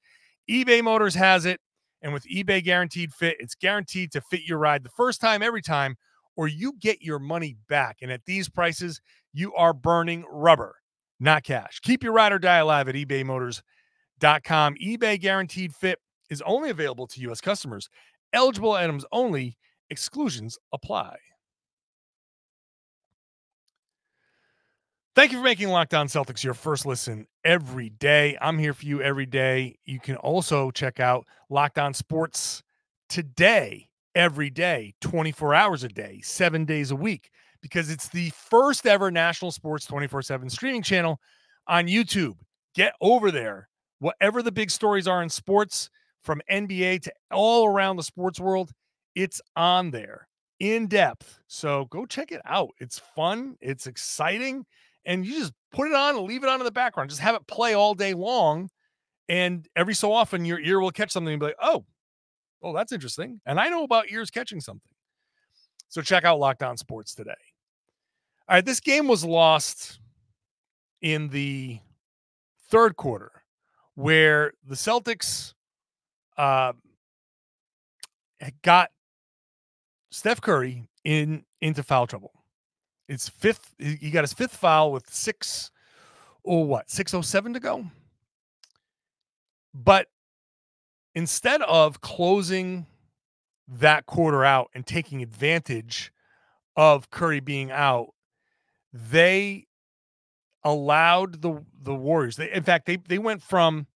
eBay 0.49 0.83
Motors 0.83 1.15
has 1.15 1.45
it. 1.45 1.59
And 2.01 2.13
with 2.13 2.25
eBay 2.25 2.63
Guaranteed 2.63 3.13
Fit, 3.13 3.35
it's 3.39 3.55
guaranteed 3.55 4.11
to 4.13 4.21
fit 4.21 4.41
your 4.43 4.57
ride 4.57 4.83
the 4.83 4.89
first 4.89 5.21
time, 5.21 5.41
every 5.43 5.61
time, 5.61 5.95
or 6.35 6.47
you 6.47 6.73
get 6.79 7.01
your 7.01 7.19
money 7.19 7.57
back. 7.67 7.97
And 8.01 8.11
at 8.11 8.25
these 8.25 8.49
prices, 8.49 9.01
you 9.33 9.53
are 9.53 9.73
burning 9.73 10.25
rubber, 10.31 10.75
not 11.19 11.43
cash. 11.43 11.81
Keep 11.81 12.03
your 12.03 12.13
ride 12.13 12.31
or 12.31 12.39
die 12.39 12.57
alive 12.57 12.87
at 12.87 12.95
ebaymotors.com. 12.95 14.75
eBay 14.75 15.19
Guaranteed 15.19 15.75
Fit 15.75 15.99
is 16.29 16.41
only 16.43 16.69
available 16.69 17.05
to 17.07 17.19
U.S. 17.21 17.41
customers. 17.41 17.89
Eligible 18.31 18.71
items 18.71 19.03
only, 19.11 19.57
exclusions 19.89 20.57
apply. 20.73 21.17
Thank 25.15 25.31
you 25.31 25.39
for 25.39 25.43
making 25.43 25.69
Locked 25.69 25.93
On 25.93 26.07
Celtics 26.07 26.43
your 26.43 26.53
first 26.53 26.85
listen 26.85 27.27
every 27.43 27.89
day. 27.89 28.37
I'm 28.39 28.57
here 28.57 28.73
for 28.73 28.85
you 28.85 29.01
every 29.01 29.25
day. 29.25 29.77
You 29.83 29.99
can 29.99 30.15
also 30.15 30.71
check 30.71 30.99
out 30.99 31.25
Locked 31.49 31.77
On 31.77 31.93
Sports 31.93 32.63
today, 33.09 33.89
every 34.15 34.49
day, 34.49 34.93
24 35.01 35.53
hours 35.55 35.83
a 35.83 35.89
day, 35.89 36.21
seven 36.23 36.63
days 36.63 36.91
a 36.91 36.95
week, 36.95 37.31
because 37.61 37.89
it's 37.89 38.07
the 38.07 38.29
first 38.29 38.85
ever 38.85 39.11
national 39.11 39.51
sports 39.51 39.85
24 39.85 40.21
7 40.21 40.49
streaming 40.49 40.83
channel 40.83 41.19
on 41.67 41.87
YouTube. 41.87 42.35
Get 42.73 42.93
over 43.01 43.29
there. 43.29 43.67
Whatever 43.99 44.41
the 44.41 44.51
big 44.53 44.71
stories 44.71 45.07
are 45.07 45.21
in 45.21 45.27
sports, 45.29 45.89
from 46.23 46.41
NBA 46.51 47.01
to 47.03 47.13
all 47.31 47.67
around 47.67 47.95
the 47.95 48.03
sports 48.03 48.39
world, 48.39 48.71
it's 49.19 49.41
on 49.55 49.91
there 49.91 50.27
in 50.59 50.87
depth. 50.87 51.39
So 51.47 51.85
go 51.85 52.05
check 52.05 52.31
it 52.31 52.41
out. 52.45 52.69
It's 52.79 52.99
fun, 52.99 53.57
it's 53.59 53.87
exciting 53.87 54.65
and 55.05 55.25
you 55.25 55.39
just 55.39 55.53
put 55.71 55.87
it 55.87 55.95
on 55.95 56.15
and 56.15 56.25
leave 56.25 56.43
it 56.43 56.49
on 56.49 56.59
in 56.59 56.65
the 56.65 56.71
background. 56.71 57.09
Just 57.09 57.21
have 57.21 57.35
it 57.35 57.47
play 57.47 57.73
all 57.73 57.95
day 57.95 58.13
long. 58.13 58.69
And 59.27 59.67
every 59.75 59.93
so 59.93 60.11
often 60.11 60.45
your 60.45 60.59
ear 60.59 60.79
will 60.79 60.91
catch 60.91 61.11
something 61.11 61.33
and 61.33 61.39
be 61.39 61.47
like, 61.47 61.55
oh, 61.61 61.85
oh, 62.61 62.73
that's 62.73 62.91
interesting. 62.91 63.41
And 63.45 63.59
I 63.59 63.69
know 63.69 63.83
about 63.83 64.11
ears 64.11 64.29
catching 64.29 64.61
something. 64.61 64.91
So 65.87 66.01
check 66.01 66.23
out 66.23 66.39
Locked 66.39 66.63
On 66.63 66.77
Sports 66.77 67.15
today. 67.15 67.31
All 68.47 68.55
right, 68.55 68.65
this 68.65 68.79
game 68.79 69.07
was 69.07 69.23
lost 69.23 69.99
in 71.01 71.29
the 71.29 71.79
third 72.69 72.95
quarter 72.95 73.31
where 73.95 74.53
the 74.67 74.75
Celtics 74.75 75.53
uh, 76.37 76.73
got 78.63 78.91
Steph 80.11 80.41
Curry 80.41 80.87
in 81.03 81.43
into 81.61 81.83
foul 81.83 82.07
trouble. 82.07 82.31
It's 83.07 83.29
fifth. 83.29 83.73
He 83.79 84.11
got 84.11 84.21
his 84.21 84.33
fifth 84.33 84.55
foul 84.55 84.91
with 84.91 85.09
six, 85.09 85.71
or 86.43 86.63
oh, 86.63 86.65
what, 86.65 86.89
607 86.89 87.53
to 87.53 87.59
go. 87.59 87.85
But 89.73 90.07
instead 91.15 91.61
of 91.63 92.01
closing 92.01 92.85
that 93.67 94.05
quarter 94.05 94.43
out 94.43 94.69
and 94.73 94.85
taking 94.85 95.21
advantage 95.21 96.11
of 96.75 97.09
Curry 97.09 97.39
being 97.39 97.71
out, 97.71 98.13
they 98.93 99.67
allowed 100.63 101.41
the 101.41 101.63
the 101.81 101.95
Warriors. 101.95 102.35
They, 102.35 102.51
in 102.51 102.63
fact, 102.63 102.85
they 102.85 102.97
they 102.97 103.19
went 103.19 103.41
from 103.41 103.87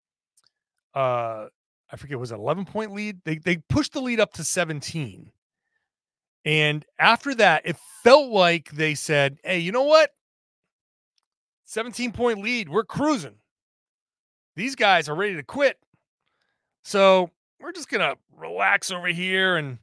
uh 0.94 1.48
I 1.92 1.96
forget 1.96 2.20
was 2.20 2.32
it 2.32 2.36
11 2.36 2.66
point 2.66 2.94
lead. 2.94 3.22
They 3.26 3.38
they 3.38 3.58
pushed 3.58 3.94
the 3.94 4.02
lead 4.02 4.20
up 4.20 4.34
to 4.34 4.44
17 4.44 5.32
and 6.46 6.86
after 7.00 7.34
that, 7.36 7.64
it 7.66 7.78
felt 8.04 8.30
like 8.30 8.72
they 8.72 8.96
said, 8.96 9.38
hey, 9.44 9.60
you 9.60 9.72
know 9.72 9.84
what? 9.84 10.12
17 11.66 12.12
point 12.12 12.42
lead. 12.42 12.70
We're 12.70 12.84
cruising. 12.84 13.36
These 14.56 14.76
guys 14.76 15.10
are 15.10 15.16
ready 15.16 15.36
to 15.36 15.44
quit. 15.44 15.78
So 16.84 17.32
we're 17.60 17.72
just 17.72 17.90
going 17.90 18.02
to 18.02 18.18
relax 18.38 18.92
over 18.92 19.08
here 19.08 19.56
and 19.58 19.80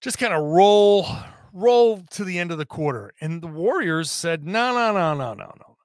just 0.00 0.18
kind 0.18 0.34
of 0.34 0.42
roll 0.42 1.06
roll 1.52 2.02
to 2.10 2.22
the 2.22 2.38
end 2.38 2.52
of 2.52 2.58
the 2.58 2.66
quarter. 2.66 3.12
And 3.20 3.40
the 3.40 3.46
Warriors 3.46 4.10
said, 4.10 4.44
no, 4.44 4.74
no, 4.74 4.92
no, 4.92 5.14
no, 5.14 5.32
no, 5.32 5.52
no. 5.58 5.76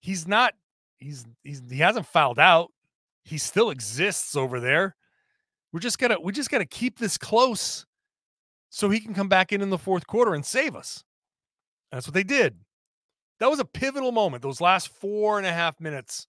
He's 0.00 0.26
not, 0.26 0.54
he's, 0.96 1.26
he's, 1.44 1.62
he 1.70 1.78
hasn't 1.78 2.06
fouled 2.06 2.38
out. 2.38 2.72
He 3.22 3.36
still 3.36 3.68
exists 3.68 4.36
over 4.36 4.58
there. 4.58 4.96
We're 5.70 5.80
just 5.80 5.98
gonna, 5.98 6.18
we 6.18 6.32
just 6.32 6.50
gotta 6.50 6.64
keep 6.64 6.98
this 6.98 7.18
close 7.18 7.84
so 8.76 8.90
he 8.90 9.00
can 9.00 9.14
come 9.14 9.30
back 9.30 9.54
in 9.54 9.62
in 9.62 9.70
the 9.70 9.78
fourth 9.78 10.06
quarter 10.06 10.34
and 10.34 10.44
save 10.44 10.76
us. 10.76 11.02
That's 11.90 12.06
what 12.06 12.12
they 12.12 12.22
did. 12.22 12.58
that 13.40 13.48
was 13.48 13.58
a 13.58 13.64
pivotal 13.64 14.12
moment. 14.12 14.42
Those 14.42 14.60
last 14.60 14.88
four 14.88 15.38
and 15.38 15.46
a 15.46 15.52
half 15.52 15.80
minutes 15.80 16.26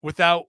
without 0.00 0.46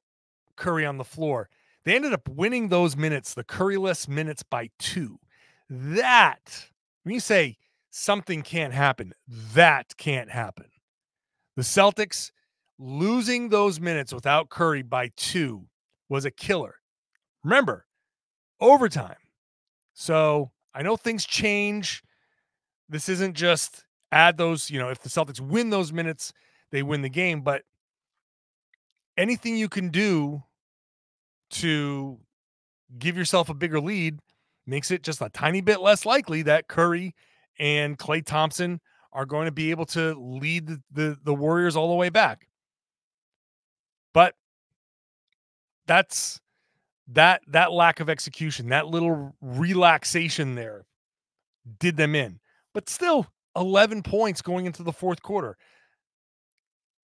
Curry 0.55 0.86
on 0.86 0.98
the 0.98 1.03
floor. 1.03 1.50
They 1.84 1.98
ended 1.98 2.13
up 2.13 2.29
winning 2.29 2.70
those 2.70 2.96
minutes, 2.96 3.34
the 3.34 3.43
Curryless 3.43 4.08
minutes 4.08 4.41
by 4.41 4.70
two. 4.79 5.20
That, 5.70 6.67
when 7.03 7.13
you 7.13 7.20
say 7.20 7.58
something 7.89 8.41
can't 8.41 8.74
happen, 8.74 9.12
that 9.27 9.98
can't 9.98 10.32
happen. 10.32 10.67
The 11.58 11.63
Celtics 11.63 12.32
losing 12.79 13.50
those 13.50 13.82
minutes 13.82 14.13
without 14.13 14.48
Curry 14.48 14.82
by 14.82 15.12
two 15.17 15.65
was 16.08 16.24
a 16.24 16.32
killer. 16.32 16.75
Remember, 17.43 17.86
overtime. 18.62 19.17
So 19.93 20.52
I 20.74 20.82
know 20.82 20.96
things 20.96 21.25
change. 21.25 22.03
This 22.89 23.10
isn't 23.10 23.36
just 23.36 23.86
add 24.12 24.38
those, 24.38 24.70
you 24.70 24.80
know, 24.80 24.89
if 24.89 25.00
the 25.00 25.10
Celtics 25.10 25.39
win 25.39 25.70
those 25.70 25.92
minutes, 25.94 26.34
they 26.72 26.84
win 26.84 27.01
the 27.01 27.10
game. 27.10 27.42
But 27.42 27.63
anything 29.18 29.58
you 29.58 29.70
can 29.70 29.89
do 29.89 30.44
to 31.51 32.20
give 32.98 33.18
yourself 33.18 33.50
a 33.50 33.53
bigger 33.53 33.80
lead 33.80 34.20
makes 34.65 34.92
it 34.92 35.03
just 35.03 35.22
a 35.22 35.30
tiny 35.30 35.62
bit 35.62 35.82
less 35.82 36.06
likely 36.06 36.42
that 36.44 36.68
Curry 36.68 37.13
and 37.60 37.98
Klay 37.98 38.25
Thompson 38.25 38.80
are 39.12 39.25
going 39.25 39.46
to 39.46 39.51
be 39.51 39.72
able 39.72 39.86
to 39.86 40.15
lead 40.15 40.68
the, 40.68 40.82
the, 40.92 41.18
the 41.24 41.34
Warriors 41.34 41.75
all 41.75 41.89
the 41.89 41.96
way 41.96 42.10
back. 42.10 42.48
But 44.13 44.36
that's 45.86 46.39
that 47.07 47.41
that 47.48 47.72
lack 47.72 48.00
of 48.00 48.10
execution, 48.10 48.69
that 48.69 48.88
little 48.88 49.36
relaxation 49.41 50.55
there 50.55 50.86
did 51.79 51.98
them 51.98 52.15
in. 52.15 52.39
But 52.74 52.89
still 52.89 53.27
11 53.55 54.03
points 54.03 54.41
going 54.41 54.65
into 54.65 54.83
the 54.83 54.93
fourth 54.93 55.22
quarter. 55.22 55.57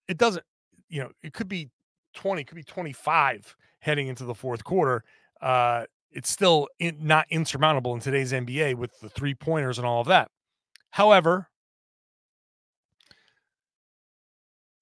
It 0.07 0.17
doesn't, 0.17 0.43
you 0.89 1.01
know, 1.01 1.11
it 1.21 1.33
could 1.33 1.47
be 1.47 1.69
20, 2.15 2.43
could 2.43 2.55
be 2.55 2.63
25 2.63 3.55
heading 3.79 4.07
into 4.07 4.25
the 4.25 4.33
fourth 4.33 4.63
quarter. 4.63 5.03
Uh, 5.41 5.85
it's 6.11 6.29
still 6.29 6.67
in, 6.79 6.97
not 7.01 7.27
insurmountable 7.29 7.93
in 7.93 7.99
today's 7.99 8.31
NBA 8.31 8.75
with 8.75 8.99
the 8.99 9.09
three 9.09 9.35
pointers 9.35 9.77
and 9.77 9.85
all 9.85 10.01
of 10.01 10.07
that. 10.07 10.31
However, 10.91 11.47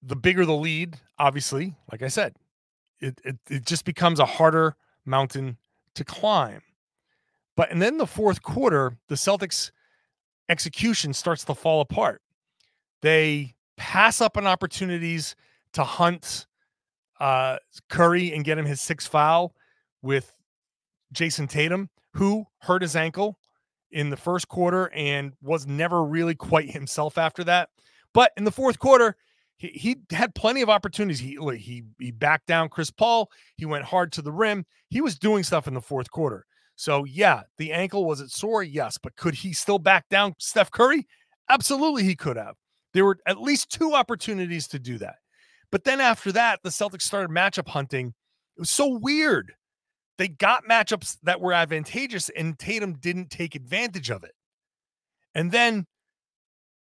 the 0.02 0.16
bigger 0.16 0.46
the 0.46 0.54
lead, 0.54 0.96
obviously, 1.18 1.74
like 1.92 2.02
I 2.02 2.08
said, 2.08 2.34
it, 3.00 3.20
it, 3.24 3.36
it 3.50 3.66
just 3.66 3.84
becomes 3.84 4.18
a 4.20 4.24
harder 4.24 4.74
mountain 5.08 5.58
to 5.94 6.04
climb. 6.04 6.62
But 7.56 7.72
and 7.72 7.82
then 7.82 7.98
the 7.98 8.06
fourth 8.06 8.42
quarter, 8.42 8.96
the 9.08 9.16
Celtics 9.16 9.72
execution 10.48 11.12
starts 11.12 11.44
to 11.44 11.54
fall 11.54 11.80
apart. 11.80 12.22
They 13.02 13.54
pass 13.76 14.20
up 14.20 14.36
on 14.36 14.46
opportunities 14.46 15.34
to 15.72 15.84
hunt 15.84 16.46
uh, 17.20 17.58
Curry 17.88 18.32
and 18.32 18.44
get 18.44 18.58
him 18.58 18.66
his 18.66 18.80
sixth 18.80 19.08
foul 19.08 19.54
with 20.02 20.32
Jayson 21.12 21.48
Tatum, 21.48 21.90
who 22.14 22.46
hurt 22.58 22.82
his 22.82 22.94
ankle 22.94 23.38
in 23.90 24.10
the 24.10 24.16
first 24.16 24.48
quarter 24.48 24.90
and 24.94 25.32
was 25.42 25.66
never 25.66 26.04
really 26.04 26.34
quite 26.34 26.70
himself 26.70 27.18
after 27.18 27.42
that. 27.44 27.70
But 28.12 28.32
in 28.36 28.44
the 28.44 28.52
fourth 28.52 28.78
quarter, 28.78 29.16
he, 29.58 29.68
he 29.68 29.96
had 30.10 30.34
plenty 30.34 30.62
of 30.62 30.70
opportunities. 30.70 31.18
He, 31.18 31.36
he 31.56 31.82
he 31.98 32.10
backed 32.12 32.46
down 32.46 32.68
Chris 32.68 32.90
Paul. 32.90 33.30
He 33.56 33.66
went 33.66 33.84
hard 33.84 34.12
to 34.12 34.22
the 34.22 34.32
rim. 34.32 34.64
He 34.88 35.00
was 35.00 35.18
doing 35.18 35.42
stuff 35.42 35.66
in 35.68 35.74
the 35.74 35.80
fourth 35.80 36.10
quarter. 36.10 36.46
So 36.76 37.04
yeah, 37.04 37.42
the 37.58 37.72
ankle 37.72 38.04
was 38.04 38.20
it 38.20 38.30
sore? 38.30 38.62
Yes, 38.62 38.98
but 38.98 39.16
could 39.16 39.34
he 39.34 39.52
still 39.52 39.80
back 39.80 40.08
down 40.08 40.34
Steph 40.38 40.70
Curry? 40.70 41.06
Absolutely, 41.50 42.04
he 42.04 42.14
could 42.14 42.36
have. 42.36 42.54
There 42.94 43.04
were 43.04 43.18
at 43.26 43.40
least 43.40 43.70
two 43.70 43.94
opportunities 43.94 44.68
to 44.68 44.78
do 44.78 44.96
that. 44.98 45.16
But 45.70 45.84
then 45.84 46.00
after 46.00 46.32
that, 46.32 46.60
the 46.62 46.70
Celtics 46.70 47.02
started 47.02 47.30
matchup 47.30 47.68
hunting. 47.68 48.14
It 48.56 48.60
was 48.60 48.70
so 48.70 48.88
weird. 48.88 49.52
They 50.18 50.28
got 50.28 50.64
matchups 50.64 51.18
that 51.24 51.40
were 51.40 51.52
advantageous, 51.52 52.28
and 52.30 52.58
Tatum 52.58 52.94
didn't 52.94 53.30
take 53.30 53.54
advantage 53.54 54.10
of 54.10 54.24
it. 54.24 54.32
And 55.34 55.52
then 55.52 55.86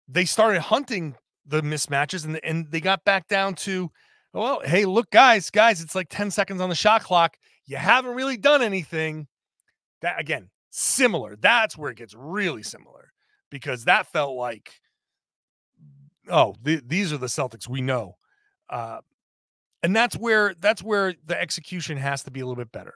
they 0.08 0.26
started 0.26 0.62
hunting 0.62 1.16
the 1.46 1.62
mismatches, 1.62 2.26
and, 2.26 2.40
and 2.44 2.72
they 2.72 2.80
got 2.80 3.04
back 3.04 3.28
down 3.28 3.56
to, 3.56 3.92
well, 4.34 4.62
hey, 4.64 4.86
look, 4.86 5.12
guys, 5.12 5.50
guys, 5.50 5.82
it's 5.82 5.96
like 5.96 6.10
10 6.10 6.32
seconds 6.32 6.62
on 6.62 6.70
the 6.70 6.76
shot 6.76 7.04
clock. 7.04 7.38
You 7.66 7.78
haven't 7.78 8.16
really 8.16 8.38
done 8.38 8.62
anything. 8.62 9.28
That 10.02 10.20
again, 10.20 10.50
similar. 10.70 11.36
That's 11.38 11.78
where 11.78 11.92
it 11.92 11.98
gets 11.98 12.14
really 12.14 12.64
similar 12.64 13.14
because 13.50 13.86
that 13.86 14.08
felt 14.12 14.36
like, 14.36 14.72
oh, 16.30 16.56
th- 16.66 16.84
these 16.86 17.14
are 17.14 17.18
the 17.18 17.28
Celtics 17.28 17.70
we 17.70 17.82
know, 17.82 18.16
uh, 18.70 19.00
and 19.82 19.96
that's 19.96 20.18
where 20.18 20.56
that's 20.60 20.84
where 20.84 21.14
the 21.26 21.40
execution 21.40 21.98
has 21.98 22.24
to 22.24 22.32
be 22.32 22.42
a 22.42 22.46
little 22.46 22.62
bit 22.62 22.72
better, 22.72 22.96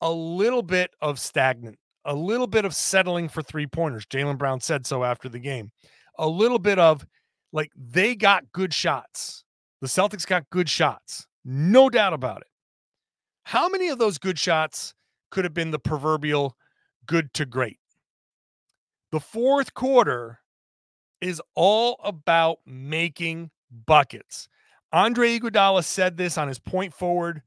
a 0.00 0.10
little 0.10 0.62
bit 0.62 0.90
of 1.00 1.20
stagnant, 1.20 1.78
a 2.04 2.14
little 2.14 2.46
bit 2.48 2.64
of 2.64 2.74
settling 2.74 3.28
for 3.28 3.42
three 3.42 3.66
pointers. 3.66 4.06
Jaylen 4.06 4.38
Brown 4.38 4.60
said 4.60 4.86
so 4.86 5.04
after 5.04 5.28
the 5.28 5.38
game, 5.38 5.70
a 6.18 6.26
little 6.26 6.58
bit 6.58 6.78
of 6.78 7.06
like 7.54 7.70
they 7.74 8.14
got 8.14 8.52
good 8.52 8.74
shots. 8.74 9.44
The 9.80 9.86
Celtics 9.86 10.26
got 10.26 10.50
good 10.50 10.68
shots, 10.68 11.26
no 11.46 11.88
doubt 11.88 12.12
about 12.12 12.42
it. 12.42 12.48
How 13.44 13.70
many 13.70 13.88
of 13.88 13.98
those 13.98 14.18
good 14.18 14.38
shots? 14.38 14.94
could 15.34 15.44
have 15.44 15.52
been 15.52 15.72
the 15.72 15.78
proverbial 15.80 16.56
good 17.06 17.34
to 17.34 17.44
great. 17.44 17.78
The 19.10 19.18
fourth 19.18 19.74
quarter 19.74 20.38
is 21.20 21.42
all 21.56 21.98
about 22.04 22.58
making 22.64 23.50
buckets. 23.84 24.48
Andre 24.92 25.36
Iguodala 25.36 25.84
said 25.84 26.16
this 26.16 26.38
on 26.38 26.46
his 26.46 26.60
point 26.60 26.94
forward. 26.94 27.42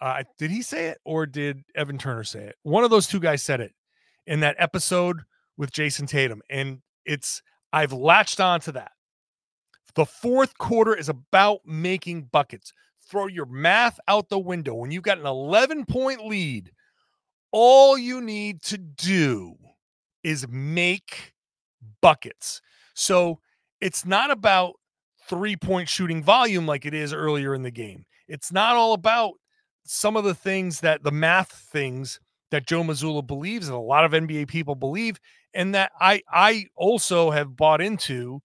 Uh, 0.00 0.22
did 0.38 0.52
he 0.52 0.62
say 0.62 0.86
it 0.86 0.98
or 1.04 1.26
did 1.26 1.64
Evan 1.74 1.98
Turner 1.98 2.22
say 2.22 2.44
it? 2.44 2.56
One 2.62 2.84
of 2.84 2.90
those 2.90 3.08
two 3.08 3.20
guys 3.20 3.42
said 3.42 3.60
it 3.60 3.72
in 4.28 4.40
that 4.40 4.54
episode 4.60 5.22
with 5.56 5.72
Jayson 5.72 6.06
Tatum. 6.06 6.40
And 6.48 6.82
it's, 7.04 7.42
I've 7.72 7.92
latched 7.92 8.38
on 8.38 8.60
to 8.60 8.72
that. 8.72 8.92
The 9.94 10.06
fourth 10.06 10.58
quarter 10.58 10.94
is 10.94 11.08
about 11.08 11.60
making 11.64 12.24
buckets. 12.24 12.72
Throw 13.08 13.26
your 13.26 13.46
math 13.46 14.00
out 14.08 14.28
the 14.28 14.38
window. 14.38 14.74
When 14.74 14.90
you've 14.90 15.02
got 15.02 15.18
an 15.18 15.26
11 15.26 15.86
point 15.86 16.26
lead 16.26 16.70
all 17.56 17.96
you 17.96 18.20
need 18.20 18.60
to 18.62 18.76
do 18.76 19.54
is 20.24 20.44
make 20.48 21.34
buckets. 22.00 22.60
So 22.94 23.38
it's 23.80 24.04
not 24.04 24.32
about 24.32 24.74
three 25.28 25.54
point 25.54 25.88
shooting 25.88 26.20
volume 26.20 26.66
like 26.66 26.84
it 26.84 26.94
is 26.94 27.12
earlier 27.12 27.54
in 27.54 27.62
the 27.62 27.70
game. 27.70 28.06
It's 28.26 28.50
not 28.50 28.74
all 28.74 28.92
about 28.92 29.34
some 29.84 30.16
of 30.16 30.24
the 30.24 30.34
things 30.34 30.80
that 30.80 31.04
the 31.04 31.12
math 31.12 31.52
things 31.52 32.18
that 32.50 32.66
Joe 32.66 32.82
Mazzulla 32.82 33.24
believes 33.24 33.68
and 33.68 33.76
a 33.76 33.80
lot 33.80 34.04
of 34.04 34.10
NBA 34.10 34.48
people 34.48 34.74
believe, 34.74 35.20
and 35.54 35.76
that 35.76 35.92
I 36.00 36.22
I 36.28 36.66
also 36.74 37.30
have 37.30 37.56
bought 37.56 37.80
into 37.80 38.42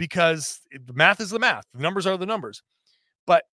because 0.00 0.62
the 0.72 0.94
math 0.94 1.20
is 1.20 1.28
the 1.28 1.38
math. 1.38 1.66
The 1.74 1.82
numbers 1.82 2.06
are 2.06 2.16
the 2.16 2.24
numbers. 2.24 2.62
But 3.26 3.44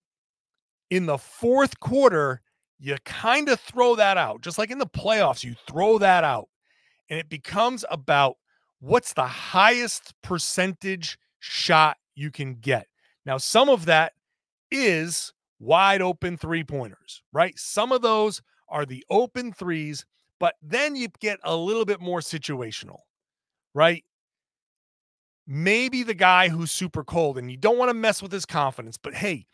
in 0.89 1.05
the 1.05 1.17
fourth 1.17 1.77
quarter, 1.81 2.41
you 2.79 2.95
kind 3.03 3.49
of 3.49 3.60
throw 3.60 3.97
that 3.97 4.15
out. 4.15 4.43
Just 4.43 4.57
like 4.57 4.71
in 4.71 4.77
the 4.77 4.88
playoffs, 4.88 5.43
you 5.43 5.55
throw 5.67 5.97
that 5.97 6.23
out. 6.23 6.47
And 7.10 7.19
it 7.19 7.27
becomes 7.27 7.83
about 7.91 8.38
what's 8.79 9.12
the 9.12 9.27
highest 9.27 10.13
percentage 10.21 11.19
shot 11.39 11.97
you 12.15 12.31
can 12.31 12.55
get. 12.55 12.88
Now, 13.25 13.38
some 13.38 13.67
of 13.67 13.83
that 13.83 14.13
is 14.71 15.33
wide 15.60 16.01
open 16.01 16.38
three 16.38 16.63
pointers, 16.63 17.23
right? 17.33 17.60
Some 17.60 17.91
of 17.91 18.01
those 18.01 18.41
are 18.69 18.86
the 18.86 19.03
open 19.10 19.51
threes, 19.51 20.05
but 20.39 20.55
then 20.62 20.95
you 20.95 21.10
get 21.19 21.39
a 21.43 21.57
little 21.57 21.83
bit 21.83 21.99
more 21.99 22.21
situational, 22.21 22.99
right? 23.73 24.05
Maybe 25.47 26.03
the 26.03 26.13
guy 26.13 26.49
who's 26.49 26.71
super 26.71 27.03
cold 27.03 27.38
and 27.38 27.49
you 27.49 27.55
don't 27.55 27.77
want 27.77 27.89
to 27.89 27.93
mess 27.93 28.21
with 28.21 28.31
his 28.31 28.45
confidence, 28.45 28.97
but 28.97 29.13
hey, 29.13 29.47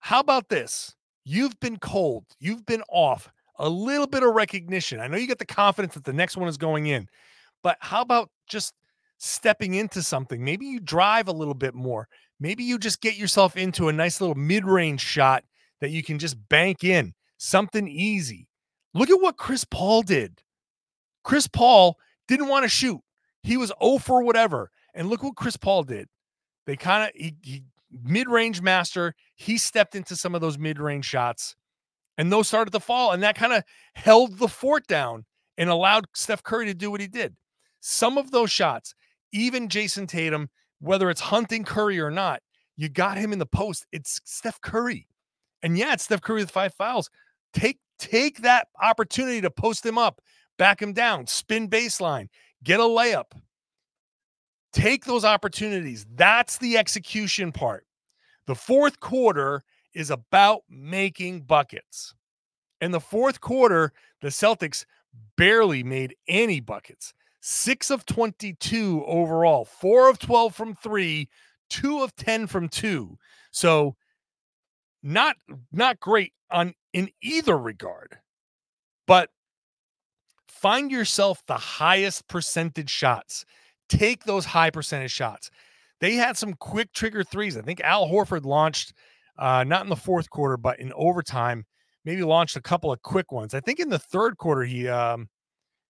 how 0.00 0.18
about 0.20 0.48
this? 0.48 0.94
You've 1.24 1.58
been 1.60 1.78
cold. 1.78 2.24
You've 2.40 2.66
been 2.66 2.82
off. 2.88 3.30
A 3.60 3.68
little 3.68 4.06
bit 4.06 4.22
of 4.22 4.34
recognition. 4.34 5.00
I 5.00 5.08
know 5.08 5.16
you 5.16 5.26
get 5.26 5.38
the 5.38 5.46
confidence 5.46 5.94
that 5.94 6.04
the 6.04 6.12
next 6.12 6.36
one 6.36 6.48
is 6.48 6.56
going 6.56 6.86
in, 6.86 7.08
but 7.62 7.76
how 7.80 8.02
about 8.02 8.30
just 8.48 8.72
stepping 9.18 9.74
into 9.74 10.02
something? 10.02 10.44
Maybe 10.44 10.66
you 10.66 10.80
drive 10.80 11.28
a 11.28 11.32
little 11.32 11.54
bit 11.54 11.74
more. 11.74 12.08
Maybe 12.40 12.62
you 12.64 12.78
just 12.78 13.00
get 13.00 13.16
yourself 13.16 13.56
into 13.56 13.88
a 13.88 13.92
nice 13.92 14.20
little 14.20 14.36
mid 14.36 14.64
range 14.64 15.00
shot 15.00 15.44
that 15.80 15.90
you 15.90 16.02
can 16.02 16.18
just 16.18 16.36
bank 16.48 16.84
in 16.84 17.14
something 17.36 17.88
easy. 17.88 18.48
Look 18.94 19.10
at 19.10 19.20
what 19.20 19.36
Chris 19.36 19.64
Paul 19.64 20.02
did. 20.02 20.40
Chris 21.24 21.46
Paul 21.46 21.98
didn't 22.26 22.48
want 22.48 22.64
to 22.64 22.68
shoot. 22.68 23.00
He 23.42 23.56
was 23.56 23.72
0 23.82 23.98
for 23.98 24.22
whatever. 24.22 24.70
And 24.98 25.08
look 25.08 25.22
what 25.22 25.36
Chris 25.36 25.56
Paul 25.56 25.84
did. 25.84 26.08
They 26.66 26.76
kind 26.76 27.04
of 27.04 27.10
he, 27.14 27.34
he 27.40 27.62
mid-range 28.04 28.60
master. 28.60 29.14
He 29.36 29.56
stepped 29.56 29.94
into 29.94 30.14
some 30.14 30.34
of 30.34 30.42
those 30.42 30.58
mid-range 30.58 31.06
shots, 31.06 31.56
and 32.18 32.30
those 32.30 32.48
started 32.48 32.72
to 32.72 32.80
fall, 32.80 33.12
and 33.12 33.22
that 33.22 33.34
kind 33.36 33.54
of 33.54 33.64
held 33.94 34.38
the 34.38 34.48
fort 34.48 34.86
down 34.86 35.24
and 35.56 35.70
allowed 35.70 36.04
Steph 36.14 36.42
Curry 36.42 36.66
to 36.66 36.74
do 36.74 36.90
what 36.90 37.00
he 37.00 37.08
did. 37.08 37.34
Some 37.80 38.18
of 38.18 38.30
those 38.30 38.50
shots, 38.50 38.94
even 39.32 39.68
Jayson 39.68 40.06
Tatum 40.06 40.50
whether 40.80 41.10
it's 41.10 41.20
hunting 41.20 41.64
Curry 41.64 42.00
or 42.00 42.10
not, 42.10 42.42
you 42.76 42.88
got 42.88 43.18
him 43.18 43.32
in 43.32 43.38
the 43.38 43.46
post. 43.46 43.86
It's 43.92 44.20
Steph 44.24 44.60
Curry. 44.60 45.08
And 45.62 45.76
yeah, 45.76 45.92
it's 45.92 46.04
Steph 46.04 46.20
Curry 46.20 46.40
with 46.40 46.50
five 46.50 46.74
fouls. 46.74 47.10
Take 47.52 47.78
take 47.98 48.42
that 48.42 48.68
opportunity 48.80 49.40
to 49.40 49.50
post 49.50 49.84
him 49.84 49.98
up, 49.98 50.20
back 50.56 50.80
him 50.80 50.92
down, 50.92 51.26
spin 51.26 51.68
baseline, 51.68 52.28
get 52.62 52.78
a 52.78 52.84
layup. 52.84 53.32
Take 54.72 55.04
those 55.04 55.24
opportunities. 55.24 56.06
That's 56.14 56.58
the 56.58 56.76
execution 56.76 57.52
part. 57.52 57.86
The 58.46 58.54
fourth 58.54 59.00
quarter 59.00 59.64
is 59.94 60.10
about 60.10 60.62
making 60.68 61.42
buckets. 61.42 62.14
In 62.80 62.92
the 62.92 63.00
fourth 63.00 63.40
quarter, 63.40 63.92
the 64.20 64.28
Celtics 64.28 64.84
barely 65.36 65.82
made 65.82 66.14
any 66.28 66.60
buckets. 66.60 67.14
Six 67.40 67.90
of 67.90 68.04
22 68.06 69.04
overall, 69.06 69.64
four 69.64 70.08
of 70.08 70.18
12 70.18 70.54
from 70.54 70.74
three, 70.74 71.28
two 71.70 72.02
of 72.02 72.14
10 72.16 72.46
from 72.46 72.68
two. 72.68 73.18
So 73.50 73.96
not 75.02 75.36
not 75.72 76.00
great 76.00 76.32
on 76.50 76.74
in 76.92 77.10
either 77.22 77.56
regard. 77.56 78.18
But 79.06 79.30
find 80.48 80.90
yourself 80.90 81.42
the 81.46 81.56
highest 81.56 82.28
percentage 82.28 82.90
shots. 82.90 83.44
Take 83.88 84.24
those 84.24 84.44
high 84.44 84.70
percentage 84.70 85.12
shots. 85.12 85.50
They 86.00 86.14
had 86.14 86.36
some 86.36 86.54
quick 86.54 86.92
trigger 86.92 87.24
threes. 87.24 87.56
I 87.56 87.62
think 87.62 87.80
Al 87.80 88.08
Horford 88.08 88.44
launched 88.44 88.92
uh, 89.38 89.64
not 89.64 89.82
in 89.82 89.88
the 89.88 89.96
fourth 89.96 90.30
quarter, 90.30 90.56
but 90.56 90.78
in 90.80 90.92
overtime, 90.94 91.64
maybe 92.04 92.22
launched 92.22 92.56
a 92.56 92.60
couple 92.60 92.92
of 92.92 93.02
quick 93.02 93.32
ones. 93.32 93.54
I 93.54 93.60
think 93.60 93.80
in 93.80 93.88
the 93.88 93.98
third 93.98 94.36
quarter 94.36 94.62
he 94.62 94.88
um 94.88 95.28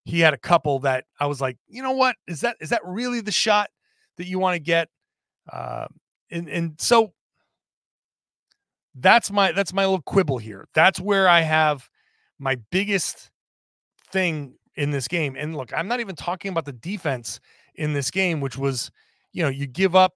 he 0.04 0.20
had 0.20 0.32
a 0.32 0.38
couple 0.38 0.78
that 0.80 1.04
I 1.20 1.26
was 1.26 1.40
like, 1.40 1.58
you 1.68 1.82
know 1.82 1.92
what? 1.92 2.16
Is 2.26 2.40
that 2.40 2.56
is 2.60 2.70
that 2.70 2.80
really 2.84 3.20
the 3.20 3.32
shot 3.32 3.68
that 4.16 4.26
you 4.26 4.38
want 4.38 4.54
to 4.54 4.60
get? 4.60 4.88
Uh, 5.50 5.86
and 6.30 6.48
and 6.48 6.74
so 6.78 7.12
that's 8.94 9.30
my 9.30 9.52
that's 9.52 9.72
my 9.72 9.84
little 9.84 10.02
quibble 10.02 10.38
here. 10.38 10.66
That's 10.74 11.00
where 11.00 11.28
I 11.28 11.40
have 11.40 11.88
my 12.38 12.56
biggest 12.70 13.30
thing 14.10 14.54
in 14.76 14.90
this 14.90 15.08
game. 15.08 15.36
And 15.38 15.56
look, 15.56 15.72
I'm 15.76 15.88
not 15.88 16.00
even 16.00 16.16
talking 16.16 16.50
about 16.50 16.64
the 16.64 16.72
defense 16.72 17.40
in 17.78 17.92
this 17.94 18.10
game, 18.10 18.40
which 18.40 18.58
was, 18.58 18.90
you 19.32 19.42
know, 19.42 19.48
you 19.48 19.66
give 19.66 19.96
up 19.96 20.14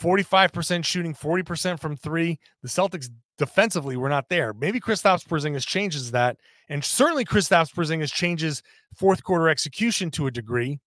45% 0.00 0.84
shooting, 0.84 1.14
40% 1.14 1.80
from 1.80 1.96
three. 1.96 2.38
The 2.62 2.68
Celtics 2.68 3.10
defensively 3.36 3.96
were 3.96 4.08
not 4.08 4.28
there. 4.28 4.54
Maybe 4.54 4.80
Kristaps 4.80 5.26
Porzingis 5.26 5.66
changes 5.66 6.12
that, 6.12 6.38
and 6.68 6.84
certainly 6.84 7.24
Kristaps 7.24 7.74
Porzingis 7.74 8.12
changes 8.12 8.62
fourth 8.96 9.22
quarter 9.22 9.48
execution 9.48 10.10
to 10.12 10.26
a 10.26 10.30
degree. 10.30 10.80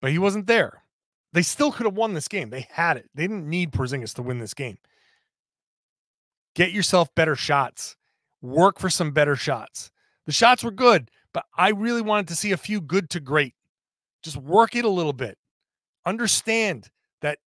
But 0.00 0.12
he 0.12 0.18
wasn't 0.18 0.46
there. 0.46 0.84
They 1.32 1.42
still 1.42 1.72
could 1.72 1.86
have 1.86 1.96
won 1.96 2.14
this 2.14 2.28
game. 2.28 2.50
They 2.50 2.68
had 2.70 2.96
it. 2.96 3.10
They 3.14 3.24
didn't 3.24 3.48
need 3.48 3.72
Porzingis 3.72 4.14
to 4.14 4.22
win 4.22 4.38
this 4.38 4.54
game. 4.54 4.78
Get 6.54 6.70
yourself 6.70 7.12
better 7.16 7.34
shots. 7.34 7.96
Work 8.40 8.78
for 8.78 8.88
some 8.88 9.10
better 9.10 9.34
shots. 9.34 9.90
The 10.26 10.32
shots 10.32 10.62
were 10.62 10.70
good, 10.70 11.10
but 11.32 11.44
I 11.56 11.70
really 11.70 12.02
wanted 12.02 12.28
to 12.28 12.36
see 12.36 12.52
a 12.52 12.56
few 12.56 12.80
good 12.80 13.10
to 13.10 13.20
great. 13.20 13.54
Just 14.24 14.36
work 14.38 14.74
it 14.74 14.84
a 14.84 14.88
little 14.88 15.12
bit. 15.12 15.38
Understand 16.06 16.88
that 17.20 17.38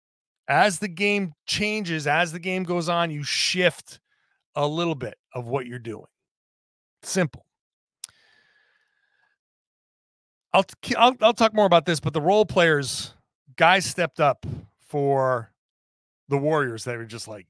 as 0.47 0.79
the 0.79 0.89
game 0.89 1.33
changes, 1.47 2.07
as 2.07 2.31
the 2.31 2.39
game 2.39 2.63
goes 2.63 2.89
on, 2.89 3.11
you 3.11 3.25
shift 3.25 3.99
a 4.55 4.67
little 4.67 4.95
bit 4.95 5.17
of 5.35 5.49
what 5.49 5.67
you're 5.67 5.79
doing. 5.79 6.07
Simple. 7.03 7.45
I'll, 10.53 10.65
I'll, 10.97 11.17
I'll 11.21 11.35
talk 11.35 11.55
more 11.55 11.67
about 11.67 11.85
this, 11.87 12.01
but 12.01 12.15
the 12.15 12.21
role 12.21 12.47
players 12.47 13.13
guys 13.57 13.85
stepped 13.85 14.21
up 14.21 14.47
for 14.87 15.53
the 16.29 16.39
Warriors 16.39 16.85
that 16.85 16.97
were 16.97 17.05
just 17.05 17.29
like, 17.29 17.47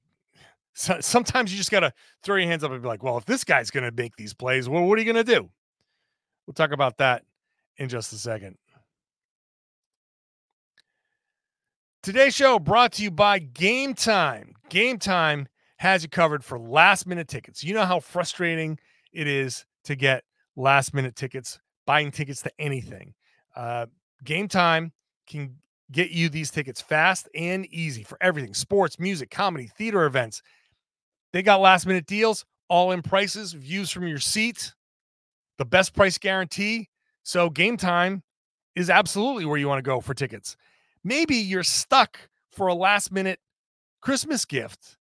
so, 0.74 0.98
sometimes 1.00 1.52
you 1.52 1.58
just 1.58 1.70
got 1.70 1.80
to 1.80 1.92
throw 2.22 2.36
your 2.36 2.48
hands 2.48 2.62
up 2.62 2.70
and 2.70 2.82
be 2.82 2.88
like, 2.88 3.02
well, 3.02 3.16
if 3.16 3.24
this 3.24 3.44
guy's 3.44 3.70
to 3.84 3.92
make 3.92 4.14
these 4.16 4.34
plays, 4.34 4.68
well, 4.68 4.84
what 4.84 4.98
are 4.98 5.02
you 5.02 5.12
to 5.24 5.32
do? 5.32 5.48
We'll 6.46 6.54
talk 6.54 6.72
about 6.72 6.98
that 6.98 7.22
in 7.78 7.88
just 7.88 8.12
a 8.12 8.16
second. 8.16 8.56
Today's 12.06 12.36
show 12.36 12.60
brought 12.60 12.92
to 12.92 13.02
you 13.02 13.10
by 13.10 13.40
Game 13.40 13.92
Time. 13.92 14.54
Game 14.68 14.96
Time 14.96 15.48
has 15.78 16.04
you 16.04 16.08
covered 16.08 16.44
for 16.44 16.56
last 16.56 17.04
minute 17.04 17.26
tickets. 17.26 17.64
You 17.64 17.74
know 17.74 17.84
how 17.84 17.98
frustrating 17.98 18.78
it 19.12 19.26
is 19.26 19.66
to 19.82 19.96
get 19.96 20.22
last 20.54 20.94
minute 20.94 21.16
tickets, 21.16 21.58
buying 21.84 22.12
tickets 22.12 22.42
to 22.42 22.52
anything. 22.60 23.12
Uh, 23.56 23.86
Game 24.22 24.46
Time 24.46 24.92
can 25.26 25.56
get 25.90 26.10
you 26.10 26.28
these 26.28 26.52
tickets 26.52 26.80
fast 26.80 27.28
and 27.34 27.66
easy 27.74 28.04
for 28.04 28.18
everything 28.20 28.54
sports, 28.54 29.00
music, 29.00 29.28
comedy, 29.28 29.66
theater 29.66 30.04
events. 30.04 30.42
They 31.32 31.42
got 31.42 31.60
last 31.60 31.88
minute 31.88 32.06
deals, 32.06 32.44
all 32.68 32.92
in 32.92 33.02
prices, 33.02 33.52
views 33.52 33.90
from 33.90 34.06
your 34.06 34.20
seat, 34.20 34.74
the 35.58 35.64
best 35.64 35.92
price 35.92 36.18
guarantee. 36.18 36.88
So, 37.24 37.50
game 37.50 37.76
time 37.76 38.22
is 38.76 38.90
absolutely 38.90 39.44
where 39.44 39.58
you 39.58 39.66
want 39.66 39.78
to 39.78 39.90
go 39.90 40.00
for 40.00 40.14
tickets. 40.14 40.56
Maybe 41.06 41.36
you're 41.36 41.62
stuck 41.62 42.18
for 42.50 42.66
a 42.66 42.74
last 42.74 43.12
minute 43.12 43.38
Christmas 44.02 44.44
gift. 44.44 44.98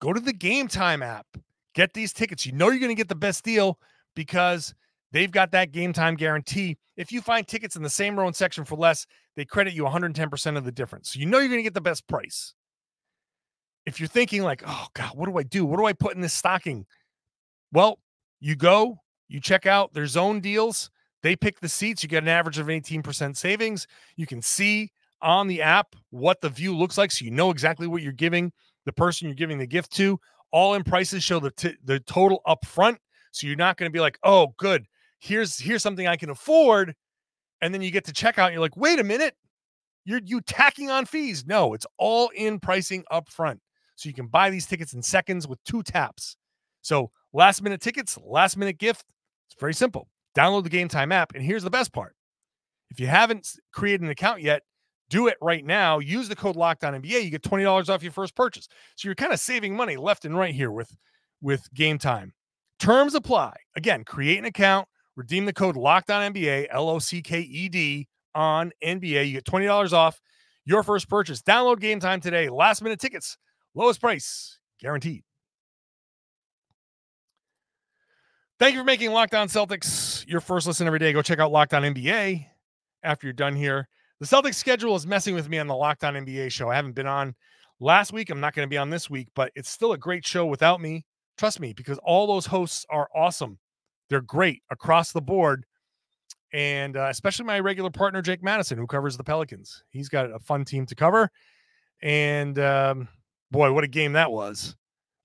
Go 0.00 0.12
to 0.12 0.20
the 0.20 0.32
Game 0.32 0.68
Time 0.68 1.02
app, 1.02 1.26
get 1.74 1.92
these 1.92 2.12
tickets. 2.12 2.46
You 2.46 2.52
know 2.52 2.70
you're 2.70 2.78
going 2.78 2.88
to 2.88 2.94
get 2.94 3.08
the 3.08 3.14
best 3.14 3.44
deal 3.44 3.78
because 4.14 4.74
They've 5.12 5.30
got 5.30 5.52
that 5.52 5.72
game 5.72 5.92
time 5.92 6.16
guarantee. 6.16 6.76
If 6.96 7.12
you 7.12 7.20
find 7.20 7.46
tickets 7.46 7.76
in 7.76 7.82
the 7.82 7.90
same 7.90 8.18
row 8.18 8.26
and 8.26 8.36
section 8.36 8.64
for 8.64 8.76
less, 8.76 9.06
they 9.36 9.44
credit 9.44 9.72
you 9.72 9.84
110% 9.84 10.56
of 10.56 10.64
the 10.64 10.72
difference. 10.72 11.10
So 11.10 11.20
you 11.20 11.26
know 11.26 11.38
you're 11.38 11.48
going 11.48 11.60
to 11.60 11.64
get 11.64 11.74
the 11.74 11.80
best 11.80 12.06
price. 12.06 12.54
If 13.86 13.98
you're 13.98 14.08
thinking 14.08 14.42
like, 14.42 14.62
"Oh 14.66 14.86
god, 14.92 15.12
what 15.14 15.26
do 15.26 15.38
I 15.38 15.42
do? 15.42 15.64
What 15.64 15.78
do 15.78 15.86
I 15.86 15.94
put 15.94 16.14
in 16.14 16.20
this 16.20 16.34
stocking?" 16.34 16.84
Well, 17.72 17.98
you 18.38 18.54
go, 18.54 19.00
you 19.28 19.40
check 19.40 19.64
out 19.64 19.94
their 19.94 20.06
zone 20.06 20.40
deals. 20.40 20.90
They 21.22 21.36
pick 21.36 21.60
the 21.60 21.68
seats, 21.68 22.02
you 22.02 22.08
get 22.08 22.22
an 22.22 22.28
average 22.28 22.58
of 22.58 22.66
18% 22.66 23.36
savings. 23.36 23.86
You 24.16 24.26
can 24.26 24.40
see 24.40 24.92
on 25.20 25.48
the 25.48 25.62
app 25.62 25.96
what 26.10 26.40
the 26.40 26.48
view 26.48 26.76
looks 26.76 26.96
like 26.96 27.10
so 27.10 27.24
you 27.24 27.32
know 27.32 27.50
exactly 27.50 27.88
what 27.88 28.02
you're 28.02 28.12
giving 28.12 28.52
the 28.86 28.92
person 28.92 29.26
you're 29.26 29.34
giving 29.34 29.58
the 29.58 29.66
gift 29.66 29.90
to. 29.92 30.18
All 30.52 30.74
in 30.74 30.84
prices 30.84 31.22
show 31.22 31.40
the 31.40 31.50
t- 31.50 31.76
the 31.84 32.00
total 32.00 32.40
up 32.46 32.64
front. 32.64 32.98
So 33.32 33.46
you're 33.46 33.56
not 33.56 33.76
going 33.76 33.90
to 33.90 33.92
be 33.92 34.00
like, 34.00 34.18
"Oh, 34.22 34.54
good 34.56 34.86
here's 35.18 35.58
here's 35.58 35.82
something 35.82 36.06
I 36.06 36.16
can 36.16 36.30
afford, 36.30 36.94
and 37.60 37.74
then 37.74 37.82
you 37.82 37.90
get 37.90 38.04
to 38.06 38.12
checkout 38.12 38.46
and 38.46 38.52
you're 38.52 38.62
like, 38.62 38.76
wait 38.76 38.98
a 38.98 39.04
minute, 39.04 39.34
you're 40.04 40.20
you 40.24 40.40
tacking 40.40 40.90
on 40.90 41.06
fees. 41.06 41.44
No, 41.46 41.74
it's 41.74 41.86
all 41.98 42.30
in 42.34 42.60
pricing 42.60 43.04
up 43.10 43.28
front. 43.28 43.60
So 43.96 44.08
you 44.08 44.14
can 44.14 44.28
buy 44.28 44.50
these 44.50 44.66
tickets 44.66 44.94
in 44.94 45.02
seconds 45.02 45.48
with 45.48 45.62
two 45.64 45.82
taps. 45.82 46.36
So 46.82 47.10
last 47.32 47.62
minute 47.62 47.80
tickets, 47.80 48.16
last 48.24 48.56
minute 48.56 48.78
gift. 48.78 49.04
It's 49.50 49.60
very 49.60 49.74
simple. 49.74 50.08
Download 50.36 50.62
the 50.62 50.70
Game 50.70 50.88
Time 50.88 51.12
app, 51.12 51.34
and 51.34 51.42
here's 51.42 51.62
the 51.62 51.70
best 51.70 51.92
part: 51.92 52.14
if 52.90 53.00
you 53.00 53.06
haven't 53.06 53.56
created 53.72 54.02
an 54.02 54.10
account 54.10 54.42
yet, 54.42 54.62
do 55.10 55.26
it 55.26 55.36
right 55.40 55.64
now. 55.64 55.98
Use 55.98 56.28
the 56.28 56.36
code 56.36 56.56
Locked 56.56 56.84
On 56.84 56.94
NBA. 56.94 57.24
You 57.24 57.30
get 57.30 57.42
twenty 57.42 57.64
dollars 57.64 57.88
off 57.88 58.02
your 58.02 58.12
first 58.12 58.34
purchase. 58.34 58.68
So 58.96 59.08
you're 59.08 59.14
kind 59.14 59.32
of 59.32 59.40
saving 59.40 59.76
money 59.76 59.96
left 59.96 60.24
and 60.24 60.36
right 60.36 60.54
here 60.54 60.70
with 60.70 60.96
with 61.40 61.72
Game 61.74 61.98
Time. 61.98 62.32
Terms 62.78 63.14
apply. 63.14 63.56
Again, 63.76 64.04
create 64.04 64.38
an 64.38 64.44
account, 64.44 64.86
Redeem 65.18 65.46
the 65.46 65.52
code 65.52 65.76
Locked 65.76 66.12
On 66.12 66.32
NBA, 66.32 66.68
L 66.70 66.88
O 66.88 67.00
C 67.00 67.22
K 67.22 67.40
E 67.40 67.68
D 67.68 68.06
on 68.36 68.70
NBA. 68.84 69.26
You 69.26 69.32
get 69.32 69.44
twenty 69.44 69.66
dollars 69.66 69.92
off 69.92 70.20
your 70.64 70.84
first 70.84 71.08
purchase. 71.08 71.42
Download 71.42 71.80
Game 71.80 71.98
Time 71.98 72.20
today. 72.20 72.48
Last 72.48 72.82
minute 72.82 73.00
tickets, 73.00 73.36
lowest 73.74 74.00
price 74.00 74.60
guaranteed. 74.80 75.24
Thank 78.58 78.74
you 78.74 78.80
for 78.80 78.84
making 78.84 79.12
Locked 79.12 79.36
On 79.36 79.46
Celtics 79.46 80.26
your 80.26 80.40
first 80.40 80.66
listen 80.66 80.88
every 80.88 80.98
day. 80.98 81.12
Go 81.12 81.22
check 81.22 81.38
out 81.38 81.52
Locked 81.52 81.74
On 81.74 81.84
NBA 81.84 82.44
after 83.04 83.28
you're 83.28 83.32
done 83.32 83.54
here. 83.54 83.88
The 84.18 84.26
Celtics 84.26 84.56
schedule 84.56 84.96
is 84.96 85.06
messing 85.06 85.36
with 85.36 85.48
me 85.48 85.60
on 85.60 85.68
the 85.68 85.76
Locked 85.76 86.02
On 86.02 86.14
NBA 86.14 86.50
show. 86.50 86.68
I 86.68 86.74
haven't 86.74 86.96
been 86.96 87.06
on 87.06 87.36
last 87.78 88.12
week. 88.12 88.30
I'm 88.30 88.40
not 88.40 88.56
going 88.56 88.66
to 88.66 88.68
be 88.70 88.76
on 88.76 88.90
this 88.90 89.08
week, 89.08 89.28
but 89.36 89.52
it's 89.54 89.70
still 89.70 89.92
a 89.92 89.98
great 89.98 90.26
show 90.26 90.44
without 90.44 90.80
me. 90.80 91.04
Trust 91.36 91.60
me, 91.60 91.72
because 91.72 91.98
all 92.02 92.26
those 92.26 92.46
hosts 92.46 92.84
are 92.90 93.08
awesome. 93.14 93.60
They're 94.10 94.22
great 94.22 94.64
across 94.72 95.12
the 95.12 95.22
board. 95.22 95.64
And 96.52 96.96
uh, 96.96 97.06
especially 97.10 97.44
my 97.44 97.60
regular 97.60 97.90
partner, 97.90 98.22
Jake 98.22 98.42
Madison, 98.42 98.76
who 98.76 98.88
covers 98.88 99.16
the 99.16 99.22
Pelicans. 99.22 99.84
He's 99.90 100.08
got 100.08 100.32
a 100.32 100.40
fun 100.40 100.64
team 100.64 100.84
to 100.86 100.96
cover. 100.96 101.30
And 102.02 102.58
um, 102.58 103.06
boy, 103.52 103.72
what 103.72 103.84
a 103.84 103.88
game 103.88 104.14
that 104.14 104.32
was 104.32 104.74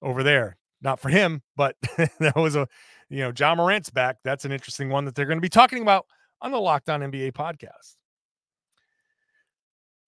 over 0.03 0.21
there. 0.21 0.55
Not 0.83 0.99
for 0.99 1.09
him, 1.09 1.41
but 1.55 1.75
that 2.19 2.35
was 2.35 2.55
a, 2.55 2.67
you 3.13 3.19
know, 3.19 3.32
Ja 3.38 3.54
Morant's 3.54 3.91
back. 3.91 4.17
That's 4.23 4.43
an 4.43 4.52
interesting 4.52 4.89
one 4.89 5.06
that 5.06 5.13
they're 5.13 5.28
going 5.28 5.38
to 5.38 5.41
be 5.41 5.47
talking 5.47 5.84
about 5.84 6.08
on 6.41 6.52
the 6.52 6.60
Locked 6.60 6.89
On 6.89 6.99
NBA 6.99 7.34
podcast. 7.34 7.95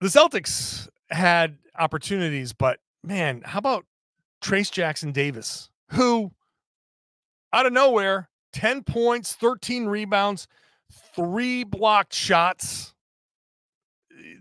The 0.02 0.08
Celtics 0.08 0.89
had 1.12 1.60
opportunities, 1.78 2.52
but 2.52 2.80
man, 3.04 3.44
how 3.46 3.60
about 3.60 3.86
Trayce 4.44 4.72
Jackson-Davis, 4.72 5.70
who 5.91 6.32
out 7.54 7.68
of 7.68 7.74
nowhere 7.74 8.28
10 8.54 8.84
points, 8.84 9.34
13 9.34 9.86
rebounds, 9.86 10.48
three 11.15 11.63
blocked 11.63 12.13
shots. 12.13 12.96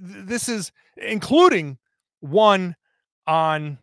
this 0.01 0.49
is 0.49 0.73
including 0.97 1.77
one 2.21 2.77
on 3.27 3.77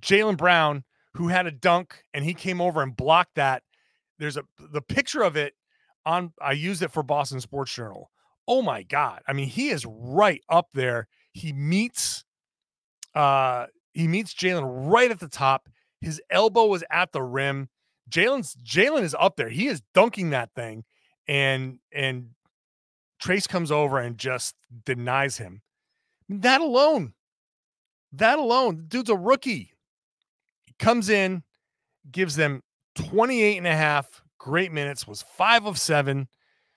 Jaylen 0.00 0.36
Brown 0.36 0.84
who 1.14 1.28
had 1.28 1.46
a 1.46 1.50
dunk 1.50 2.04
and 2.12 2.22
he 2.22 2.34
came 2.34 2.60
over 2.60 2.82
and 2.82 2.94
blocked 2.94 3.36
that. 3.36 3.62
There's 4.18 4.36
a 4.36 4.44
the 4.58 4.82
picture 4.82 5.22
of 5.22 5.36
it 5.36 5.54
on 6.04 6.32
I 6.40 6.52
used 6.52 6.82
it 6.82 6.92
for 6.92 7.02
Boston 7.02 7.40
Sports 7.40 7.74
Journal. 7.74 8.10
Oh 8.48 8.62
my 8.62 8.82
god. 8.82 9.22
I 9.26 9.32
mean, 9.32 9.48
he 9.48 9.68
is 9.68 9.84
right 9.86 10.42
up 10.48 10.68
there. 10.74 11.08
He 11.32 11.52
meets 11.52 12.24
uh 13.14 13.66
he 13.92 14.08
meets 14.08 14.34
Jaylen 14.34 14.90
right 14.90 15.10
at 15.10 15.20
the 15.20 15.28
top. 15.28 15.68
His 16.00 16.20
elbow 16.30 16.66
was 16.66 16.84
at 16.90 17.12
the 17.12 17.22
rim. 17.22 17.68
Jaylen's 18.10 18.56
Jaylen 18.62 19.02
is 19.02 19.16
up 19.18 19.36
there. 19.36 19.48
He 19.48 19.66
is 19.66 19.82
dunking 19.94 20.30
that 20.30 20.50
thing, 20.54 20.84
and 21.26 21.78
and 21.92 22.30
Trayce 23.22 23.48
comes 23.48 23.72
over 23.72 23.98
and 23.98 24.18
just 24.18 24.54
denies 24.84 25.38
him. 25.38 25.62
That 26.28 26.60
alone, 26.60 27.14
that 28.12 28.38
alone, 28.38 28.84
dude's 28.88 29.10
a 29.10 29.16
rookie. 29.16 29.72
He 30.66 30.74
comes 30.78 31.08
in, 31.08 31.42
gives 32.10 32.36
them 32.36 32.62
28 32.96 33.58
and 33.58 33.66
a 33.66 33.76
half 33.76 34.22
great 34.38 34.72
minutes, 34.72 35.06
was 35.06 35.22
five 35.22 35.66
of 35.66 35.78
seven, 35.78 36.28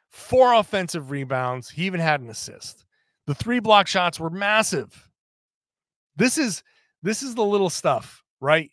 four 0.09 0.53
offensive 0.53 1.11
rebounds. 1.11 1.69
He 1.69 1.83
even 1.85 1.99
had 1.99 2.21
an 2.21 2.29
assist. 2.29 2.85
The 3.27 3.35
three 3.35 3.59
block 3.59 3.87
shots 3.87 4.19
were 4.19 4.29
massive. 4.29 5.09
This 6.15 6.37
is 6.37 6.63
this 7.01 7.23
is 7.23 7.35
the 7.35 7.45
little 7.45 7.69
stuff, 7.69 8.23
right? 8.41 8.71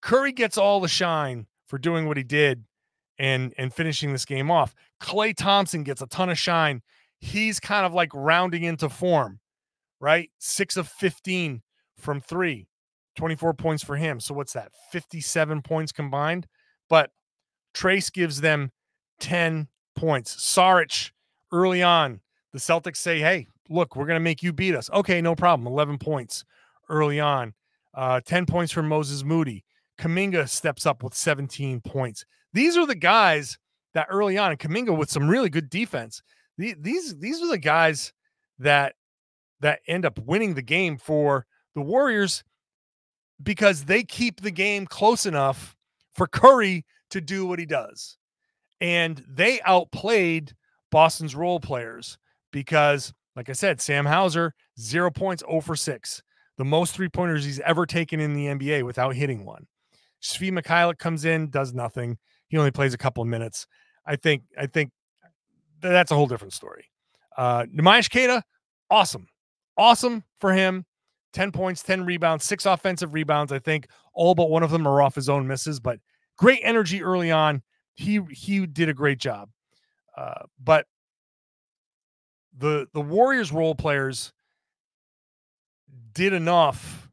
Curry 0.00 0.32
gets 0.32 0.56
all 0.56 0.80
the 0.80 0.88
shine 0.88 1.46
for 1.66 1.78
doing 1.78 2.06
what 2.06 2.16
he 2.16 2.22
did 2.22 2.64
and 3.18 3.52
and 3.58 3.72
finishing 3.72 4.12
this 4.12 4.24
game 4.24 4.50
off. 4.50 4.74
Klay 5.00 5.36
Thompson 5.36 5.82
gets 5.82 6.02
a 6.02 6.06
ton 6.06 6.30
of 6.30 6.38
shine. 6.38 6.82
He's 7.18 7.60
kind 7.60 7.84
of 7.84 7.94
like 7.94 8.10
rounding 8.14 8.62
into 8.62 8.88
form, 8.88 9.40
right? 10.00 10.30
6 10.38 10.76
of 10.76 10.88
15 10.88 11.62
from 11.98 12.20
3. 12.20 12.68
24 13.16 13.54
points 13.54 13.82
for 13.82 13.96
him. 13.96 14.20
So 14.20 14.34
what's 14.34 14.52
that? 14.52 14.70
57 14.92 15.62
points 15.62 15.90
combined. 15.90 16.46
But 16.88 17.10
Trayce 17.74 18.12
gives 18.12 18.40
them 18.40 18.70
10 19.20 19.68
points. 19.94 20.36
Saric 20.36 21.10
early 21.52 21.82
on, 21.82 22.20
the 22.52 22.58
Celtics 22.58 22.98
say, 22.98 23.20
"Hey, 23.20 23.46
look, 23.68 23.96
we're 23.96 24.06
going 24.06 24.16
to 24.16 24.20
make 24.20 24.42
you 24.42 24.52
beat 24.52 24.74
us." 24.74 24.90
Okay, 24.90 25.20
no 25.20 25.34
problem. 25.34 25.66
11 25.66 25.98
points 25.98 26.44
early 26.88 27.20
on. 27.20 27.54
Uh, 27.94 28.20
10 28.24 28.46
points 28.46 28.72
from 28.72 28.88
Moses 28.88 29.24
Moody. 29.24 29.64
Kuminga 29.98 30.48
steps 30.48 30.86
up 30.86 31.02
with 31.02 31.14
17 31.14 31.80
points. 31.80 32.24
These 32.52 32.76
are 32.76 32.86
the 32.86 32.94
guys 32.94 33.58
that 33.94 34.06
early 34.10 34.36
on, 34.36 34.50
and 34.50 34.60
Kuminga 34.60 34.96
with 34.96 35.10
some 35.10 35.28
really 35.28 35.48
good 35.48 35.70
defense. 35.70 36.22
These 36.58 37.16
these 37.18 37.42
are 37.42 37.48
the 37.48 37.58
guys 37.58 38.12
that 38.58 38.94
that 39.60 39.80
end 39.86 40.04
up 40.04 40.18
winning 40.18 40.54
the 40.54 40.62
game 40.62 40.98
for 40.98 41.46
the 41.74 41.82
Warriors 41.82 42.44
because 43.42 43.84
they 43.84 44.02
keep 44.02 44.40
the 44.40 44.50
game 44.50 44.86
close 44.86 45.26
enough 45.26 45.75
for 46.16 46.26
Curry 46.26 46.84
to 47.10 47.20
do 47.20 47.46
what 47.46 47.58
he 47.58 47.66
does. 47.66 48.18
And 48.80 49.24
they 49.28 49.60
outplayed 49.64 50.54
Boston's 50.90 51.34
role 51.34 51.60
players 51.60 52.18
because, 52.52 53.12
like 53.36 53.48
I 53.48 53.52
said, 53.52 53.80
Sam 53.80 54.06
Hauser, 54.06 54.54
zero 54.78 55.10
points, 55.10 55.42
0 55.48 55.60
for 55.60 55.76
6 55.76 56.22
the 56.56 56.64
most 56.64 56.94
three 56.94 57.08
pointers 57.08 57.44
he's 57.44 57.60
ever 57.60 57.86
taken 57.86 58.20
in 58.20 58.34
the 58.34 58.46
NBA 58.46 58.82
without 58.84 59.14
hitting 59.14 59.44
one. 59.44 59.66
Svi 60.22 60.50
Mykhailiuk 60.50 60.98
comes 60.98 61.24
in, 61.24 61.50
does 61.50 61.74
nothing. 61.74 62.18
He 62.48 62.56
only 62.56 62.70
plays 62.70 62.94
a 62.94 62.98
couple 62.98 63.22
of 63.22 63.28
minutes. 63.28 63.66
I 64.06 64.16
think 64.16 64.44
I 64.58 64.66
think 64.66 64.90
that's 65.80 66.10
a 66.10 66.14
whole 66.14 66.26
different 66.26 66.54
story. 66.54 66.86
Uh 67.36 67.64
Neemias 67.64 68.10
Queta, 68.10 68.42
awesome. 68.90 69.26
Awesome 69.76 70.24
for 70.38 70.54
him. 70.54 70.86
10 71.36 71.52
points, 71.52 71.82
10 71.82 72.06
rebounds, 72.06 72.44
six 72.46 72.64
offensive 72.64 73.12
rebounds. 73.12 73.52
I 73.52 73.58
think 73.58 73.88
all 74.14 74.34
but 74.34 74.48
one 74.48 74.62
of 74.62 74.70
them 74.70 74.88
are 74.88 75.02
off 75.02 75.14
his 75.14 75.28
own 75.28 75.46
misses, 75.46 75.78
but 75.78 76.00
great 76.38 76.60
energy 76.62 77.02
early 77.02 77.30
on. 77.30 77.62
He 77.92 78.20
he 78.30 78.66
did 78.66 78.88
a 78.88 78.94
great 78.94 79.18
job. 79.18 79.50
Uh, 80.16 80.44
but 80.58 80.86
the 82.56 82.88
the 82.94 83.02
Warriors 83.02 83.52
role 83.52 83.74
players 83.74 84.32
did 86.14 86.32
enough 86.32 87.10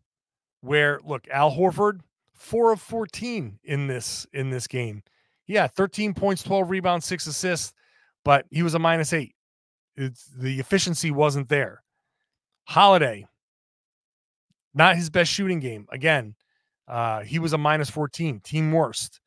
where 0.61 1.01
look, 1.03 1.27
Al 1.29 1.51
Horford, 1.51 1.99
four 2.33 2.71
of 2.71 2.79
14 2.79 3.59
in 3.65 3.87
this 3.87 4.25
in 4.31 4.49
this 4.49 4.67
game. 4.67 5.03
Yeah, 5.47 5.67
13 5.67 6.13
points, 6.13 6.43
12 6.43 6.69
rebounds, 6.69 7.05
six 7.05 7.27
assists, 7.27 7.73
but 8.23 8.45
he 8.49 8.63
was 8.63 8.73
a 8.73 8.79
minus 8.79 9.11
eight. 9.11 9.35
It's 9.97 10.23
the 10.37 10.61
efficiency 10.61 11.11
wasn't 11.11 11.49
there. 11.49 11.83
Holiday, 12.63 13.27
not 14.73 14.95
his 14.95 15.09
best 15.09 15.31
shooting 15.31 15.59
game. 15.59 15.87
Again, 15.91 16.35
uh, 16.87 17.21
he 17.21 17.39
was 17.39 17.53
a 17.53 17.57
minus 17.57 17.89
14, 17.89 18.39
team 18.41 18.71
worst. 18.71 19.19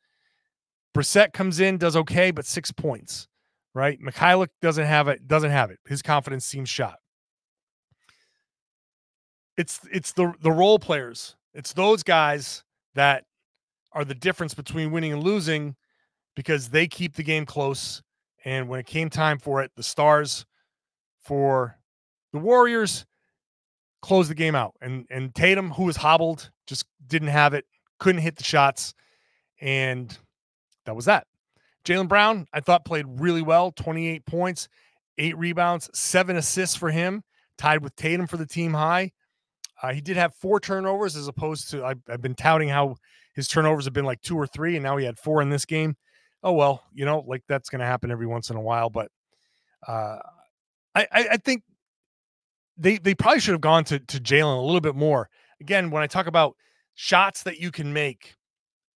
Brissett 0.95 1.33
comes 1.33 1.59
in, 1.59 1.77
does 1.77 1.95
okay, 1.95 2.31
but 2.31 2.45
six 2.45 2.71
points. 2.71 3.27
Right? 3.73 4.01
Mykhailiuk 4.01 4.47
doesn't 4.61 4.85
have 4.85 5.07
it, 5.07 5.27
doesn't 5.27 5.51
have 5.51 5.69
it. 5.69 5.79
His 5.87 6.01
confidence 6.01 6.45
seems 6.45 6.69
shot 6.69 6.97
it's 9.57 9.79
it's 9.91 10.13
the 10.13 10.33
the 10.41 10.51
role 10.51 10.79
players. 10.79 11.35
It's 11.53 11.73
those 11.73 12.03
guys 12.03 12.63
that 12.93 13.25
are 13.91 14.05
the 14.05 14.15
difference 14.15 14.53
between 14.53 14.91
winning 14.91 15.11
and 15.11 15.23
losing 15.23 15.75
because 16.35 16.69
they 16.69 16.87
keep 16.87 17.15
the 17.15 17.23
game 17.23 17.45
close. 17.45 18.01
And 18.45 18.69
when 18.69 18.79
it 18.79 18.85
came 18.85 19.09
time 19.09 19.39
for 19.39 19.61
it, 19.61 19.71
the 19.75 19.83
stars 19.83 20.45
for 21.19 21.77
the 22.31 22.39
Warriors 22.39 23.05
closed 24.01 24.29
the 24.29 24.35
game 24.35 24.55
out. 24.55 24.73
And 24.81 25.05
and 25.09 25.33
Tatum, 25.33 25.71
who 25.71 25.83
was 25.83 25.97
hobbled, 25.97 26.49
just 26.65 26.85
didn't 27.05 27.29
have 27.29 27.53
it, 27.53 27.65
couldn't 27.99 28.21
hit 28.21 28.35
the 28.35 28.43
shots. 28.43 28.93
And 29.59 30.15
that 30.85 30.95
was 30.95 31.05
that. 31.05 31.27
Jaylen 31.83 32.07
Brown, 32.07 32.47
I 32.53 32.59
thought 32.59 32.85
played 32.85 33.05
really 33.07 33.41
well, 33.41 33.71
28 33.71 34.25
points, 34.25 34.67
eight 35.17 35.37
rebounds, 35.37 35.89
seven 35.93 36.35
assists 36.35 36.75
for 36.75 36.91
him, 36.91 37.23
tied 37.57 37.81
with 37.81 37.95
Tatum 37.95 38.27
for 38.27 38.37
the 38.37 38.45
team 38.45 38.73
high. 38.73 39.11
Uh, 39.81 39.93
he 39.93 40.01
did 40.01 40.17
have 40.17 40.33
four 40.35 40.59
turnovers 40.59 41.15
as 41.15 41.27
opposed 41.27 41.69
to 41.71 41.85
I've, 41.85 42.01
I've, 42.09 42.21
been 42.21 42.35
touting 42.35 42.67
how 42.67 42.95
his 43.35 43.47
turnovers 43.47 43.85
have 43.85 43.93
been 43.93 44.05
like 44.05 44.21
two 44.21 44.35
or 44.35 44.47
three, 44.47 44.75
and 44.75 44.83
now 44.83 44.97
he 44.97 45.05
had 45.05 45.17
four 45.17 45.41
in 45.41 45.49
this 45.49 45.65
game. 45.65 45.95
Oh 46.43 46.53
well, 46.53 46.83
you 46.93 47.05
know, 47.05 47.23
like 47.27 47.43
that's 47.47 47.69
going 47.69 47.79
to 47.79 47.85
happen 47.85 48.11
every 48.11 48.27
once 48.27 48.49
in 48.49 48.57
a 48.57 48.61
while. 48.61 48.89
But 48.89 49.09
uh, 49.87 50.17
I, 50.95 51.07
I, 51.11 51.27
I 51.31 51.37
think 51.37 51.63
they 52.77 52.97
they 52.97 53.15
probably 53.15 53.39
should 53.39 53.53
have 53.53 53.61
gone 53.61 53.83
to 53.85 53.99
to 53.99 54.19
Jaylen 54.19 54.57
a 54.57 54.61
little 54.61 54.81
bit 54.81 54.95
more. 54.95 55.29
Again, 55.59 55.89
when 55.89 56.03
I 56.03 56.07
talk 56.07 56.27
about 56.27 56.55
shots 56.93 57.43
that 57.43 57.59
you 57.59 57.71
can 57.71 57.93
make, 57.93 58.35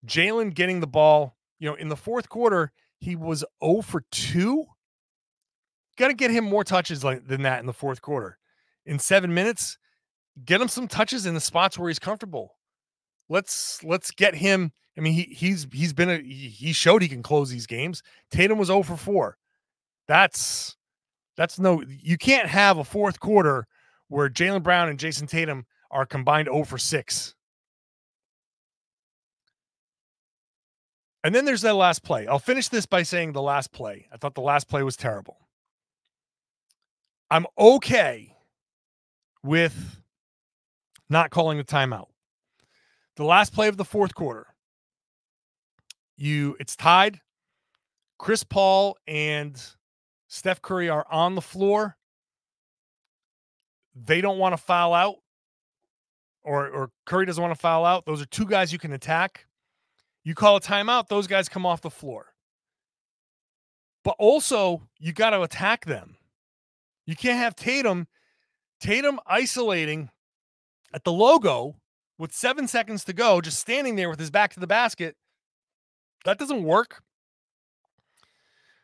Jaylen 0.05 0.53
getting 0.53 0.79
the 0.79 0.87
ball, 0.87 1.35
you 1.59 1.69
know, 1.69 1.75
in 1.75 1.89
the 1.89 1.95
fourth 1.95 2.29
quarter, 2.29 2.71
he 2.99 3.15
was 3.15 3.43
0 3.63 3.81
for 3.81 4.03
2. 4.11 4.65
Got 5.97 6.07
to 6.09 6.13
get 6.13 6.31
him 6.31 6.45
more 6.45 6.63
touches 6.63 7.03
like 7.03 7.27
than 7.27 7.41
that 7.43 7.59
in 7.59 7.65
the 7.65 7.73
fourth 7.73 8.01
quarter. 8.01 8.37
In 8.85 8.99
seven 8.99 9.33
minutes, 9.33 9.77
get 10.45 10.61
him 10.61 10.67
some 10.67 10.87
touches 10.87 11.25
in 11.25 11.33
the 11.33 11.39
spots 11.39 11.77
where 11.77 11.89
he's 11.89 11.99
comfortable. 11.99 12.55
Let's 13.29 13.83
let's 13.83 14.11
get 14.11 14.35
him. 14.35 14.71
I 14.97 15.01
mean, 15.01 15.13
he 15.13 15.23
he's 15.23 15.67
he's 15.71 15.93
been 15.93 16.09
a 16.09 16.21
he 16.21 16.73
showed 16.73 17.01
he 17.01 17.07
can 17.07 17.23
close 17.23 17.49
these 17.49 17.67
games. 17.67 18.03
Tatum 18.29 18.57
was 18.57 18.67
0 18.67 18.83
for 18.83 18.97
4. 18.97 19.37
That's 20.07 20.75
that's 21.37 21.59
no 21.59 21.83
you 21.87 22.17
can't 22.17 22.47
have 22.47 22.77
a 22.77 22.83
fourth 22.83 23.19
quarter 23.19 23.67
where 24.11 24.29
Jaylen 24.29 24.61
Brown 24.61 24.89
and 24.89 24.99
Jayson 24.99 25.25
Tatum 25.25 25.65
are 25.89 26.05
combined 26.05 26.49
0 26.51 26.65
for 26.65 26.77
6. 26.77 27.35
And 31.23 31.33
then 31.33 31.45
there's 31.45 31.61
that 31.61 31.75
last 31.75 32.03
play. 32.03 32.27
I'll 32.27 32.37
finish 32.37 32.67
this 32.67 32.85
by 32.85 33.03
saying 33.03 33.31
the 33.31 33.41
last 33.41 33.71
play. 33.71 34.07
I 34.11 34.17
thought 34.17 34.35
the 34.35 34.41
last 34.41 34.67
play 34.67 34.83
was 34.83 34.97
terrible. 34.97 35.37
I'm 37.29 37.45
okay 37.57 38.35
with 39.43 40.01
not 41.09 41.29
calling 41.29 41.57
the 41.57 41.63
timeout. 41.63 42.07
The 43.15 43.23
last 43.23 43.53
play 43.53 43.69
of 43.69 43.77
the 43.77 43.85
fourth 43.85 44.13
quarter, 44.13 44.47
you 46.17 46.57
it's 46.59 46.75
tied. 46.75 47.21
Chris 48.19 48.43
Paul 48.43 48.97
and 49.07 49.61
Steph 50.27 50.61
Curry 50.61 50.89
are 50.89 51.05
on 51.09 51.35
the 51.35 51.41
floor. 51.41 51.95
They 53.95 54.21
don't 54.21 54.37
want 54.37 54.53
to 54.53 54.57
foul 54.57 54.93
out, 54.93 55.17
or 56.43 56.67
or 56.67 56.91
Curry 57.05 57.25
doesn't 57.25 57.41
want 57.41 57.53
to 57.53 57.59
foul 57.59 57.85
out. 57.85 58.05
Those 58.05 58.21
are 58.21 58.25
two 58.25 58.45
guys 58.45 58.71
you 58.71 58.79
can 58.79 58.93
attack. 58.93 59.45
You 60.23 60.35
call 60.35 60.55
a 60.55 60.61
timeout, 60.61 61.07
those 61.07 61.27
guys 61.27 61.49
come 61.49 61.65
off 61.65 61.81
the 61.81 61.89
floor. 61.89 62.27
But 64.03 64.15
also, 64.17 64.83
you 64.99 65.13
got 65.13 65.31
to 65.31 65.41
attack 65.41 65.85
them. 65.85 66.17
You 67.05 67.15
can't 67.15 67.37
have 67.37 67.55
Tatum, 67.55 68.07
Tatum 68.79 69.19
isolating 69.25 70.09
at 70.93 71.03
the 71.03 71.11
logo 71.11 71.75
with 72.17 72.31
seven 72.31 72.67
seconds 72.67 73.03
to 73.05 73.13
go, 73.13 73.41
just 73.41 73.59
standing 73.59 73.95
there 73.95 74.09
with 74.09 74.19
his 74.19 74.31
back 74.31 74.53
to 74.53 74.59
the 74.59 74.67
basket. 74.67 75.15
That 76.25 76.37
doesn't 76.37 76.63
work. 76.63 77.01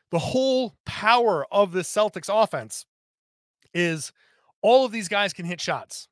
The 0.10 0.20
whole 0.20 0.76
power 0.86 1.46
of 1.52 1.72
the 1.72 1.82
Celtics 1.82 2.30
offense 2.32 2.86
is 3.74 4.12
All 4.62 4.86
of 4.86 4.92
these 4.92 5.08
guys 5.08 5.34
can 5.34 5.46
hit 5.46 5.62
shots. 5.62 6.08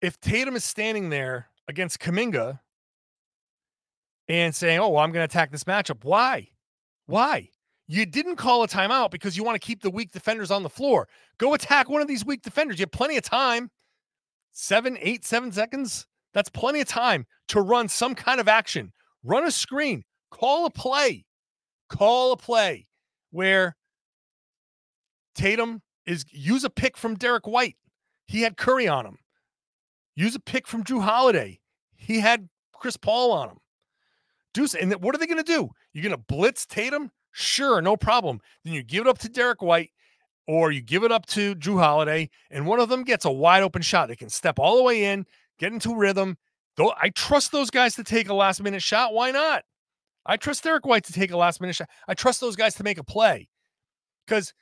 If 0.00 0.20
Tatum 0.20 0.56
is 0.56 0.64
standing 0.64 1.10
there 1.10 1.48
against 1.68 2.00
Kuminga 2.00 2.58
and 4.28 4.54
saying, 4.54 4.78
"Oh, 4.80 4.88
well, 4.88 5.02
I'm 5.02 5.12
going 5.12 5.26
to 5.26 5.32
attack 5.32 5.50
this 5.52 5.64
matchup," 5.64 6.04
why? 6.04 6.48
Why? 7.06 7.48
You 7.86 8.06
didn't 8.06 8.36
call 8.36 8.62
a 8.62 8.68
timeout 8.68 9.10
because 9.10 9.36
you 9.36 9.44
want 9.44 9.60
to 9.60 9.66
keep 9.66 9.82
the 9.82 9.90
weak 9.90 10.12
defenders 10.12 10.50
on 10.50 10.62
the 10.62 10.68
floor. 10.70 11.08
Go 11.38 11.54
attack 11.54 11.88
one 11.88 12.00
of 12.00 12.08
these 12.08 12.24
weak 12.24 12.42
defenders. 12.42 12.78
You 12.78 12.84
have 12.84 12.92
plenty 12.92 13.16
of 13.16 13.22
time. 13.22 13.70
Seven, 14.52 14.96
eight, 15.00 15.24
seven 15.24 15.52
seconds. 15.52 16.06
That's 16.32 16.48
plenty 16.48 16.80
of 16.80 16.88
time 16.88 17.26
to 17.48 17.60
run 17.60 17.88
some 17.88 18.14
kind 18.14 18.40
of 18.40 18.48
action. 18.48 18.92
Run 19.22 19.44
a 19.44 19.50
screen. 19.50 20.04
Call 20.30 20.66
a 20.66 20.70
play. 20.70 21.26
Call 21.88 22.32
a 22.32 22.36
play 22.36 22.86
where 23.30 23.76
Tatum 25.34 25.82
is 26.06 26.24
use 26.30 26.64
a 26.64 26.70
pick 26.70 26.96
from 26.96 27.14
Derek 27.14 27.46
White. 27.46 27.76
He 28.26 28.42
had 28.42 28.56
Curry 28.56 28.88
on 28.88 29.06
him. 29.06 29.18
Use 30.14 30.34
a 30.34 30.40
pick 30.40 30.66
from 30.66 30.84
Jrue 30.84 31.02
Holiday. 31.02 31.60
He 31.96 32.20
had 32.20 32.48
Chris 32.72 32.96
Paul 32.96 33.32
on 33.32 33.50
him. 33.50 33.58
Do 34.54 34.66
and 34.78 34.92
what 35.02 35.14
are 35.14 35.18
they 35.18 35.26
going 35.26 35.42
to 35.42 35.44
do? 35.44 35.70
You're 35.92 36.02
going 36.02 36.16
to 36.16 36.18
blitz 36.18 36.66
Tatum? 36.66 37.10
Sure, 37.30 37.80
no 37.80 37.96
problem. 37.96 38.40
Then 38.64 38.74
you 38.74 38.82
give 38.82 39.02
it 39.02 39.08
up 39.08 39.18
to 39.18 39.28
Derek 39.28 39.62
White 39.62 39.90
or 40.46 40.72
you 40.72 40.80
give 40.80 41.04
it 41.04 41.12
up 41.12 41.26
to 41.26 41.54
Jrue 41.54 41.78
Holiday, 41.78 42.28
and 42.50 42.66
one 42.66 42.80
of 42.80 42.88
them 42.88 43.04
gets 43.04 43.24
a 43.24 43.30
wide 43.30 43.62
open 43.62 43.80
shot. 43.82 44.08
They 44.08 44.16
can 44.16 44.28
step 44.28 44.58
all 44.58 44.76
the 44.76 44.82
way 44.82 45.04
in, 45.04 45.24
get 45.58 45.72
into 45.72 45.94
rhythm. 45.94 46.36
Though 46.76 46.92
I 47.00 47.10
trust 47.10 47.52
those 47.52 47.70
guys 47.70 47.94
to 47.96 48.04
take 48.04 48.28
a 48.28 48.34
last 48.34 48.62
minute 48.62 48.82
shot. 48.82 49.12
Why 49.12 49.30
not? 49.30 49.64
I 50.24 50.36
trust 50.36 50.64
Derek 50.64 50.86
White 50.86 51.04
to 51.04 51.12
take 51.12 51.30
a 51.30 51.36
last 51.36 51.60
minute 51.60 51.76
shot. 51.76 51.88
I 52.08 52.14
trust 52.14 52.40
those 52.40 52.56
guys 52.56 52.74
to 52.76 52.84
make 52.84 52.98
a 52.98 53.04
play 53.04 53.48
because 54.26 54.52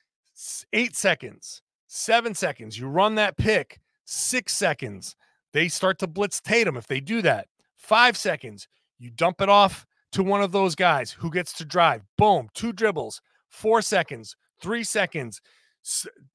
eight 0.72 0.96
seconds, 0.96 1.62
seven 1.86 2.34
seconds, 2.34 2.78
you 2.78 2.86
run 2.86 3.16
that 3.16 3.36
pick, 3.36 3.80
six 4.04 4.54
seconds, 4.54 5.16
they 5.52 5.68
start 5.68 5.98
to 5.98 6.06
blitz 6.06 6.40
Tatum. 6.40 6.76
If 6.76 6.86
they 6.86 7.00
do 7.00 7.22
that, 7.22 7.48
five 7.76 8.16
seconds, 8.16 8.68
you 8.98 9.10
dump 9.10 9.40
it 9.40 9.48
off 9.48 9.86
to 10.12 10.22
one 10.22 10.42
of 10.42 10.52
those 10.52 10.74
guys 10.74 11.10
who 11.10 11.30
gets 11.30 11.52
to 11.54 11.64
drive. 11.64 12.02
Boom, 12.16 12.48
two 12.54 12.72
dribbles, 12.72 13.20
four 13.48 13.82
seconds, 13.82 14.36
three 14.60 14.84
seconds. 14.84 15.40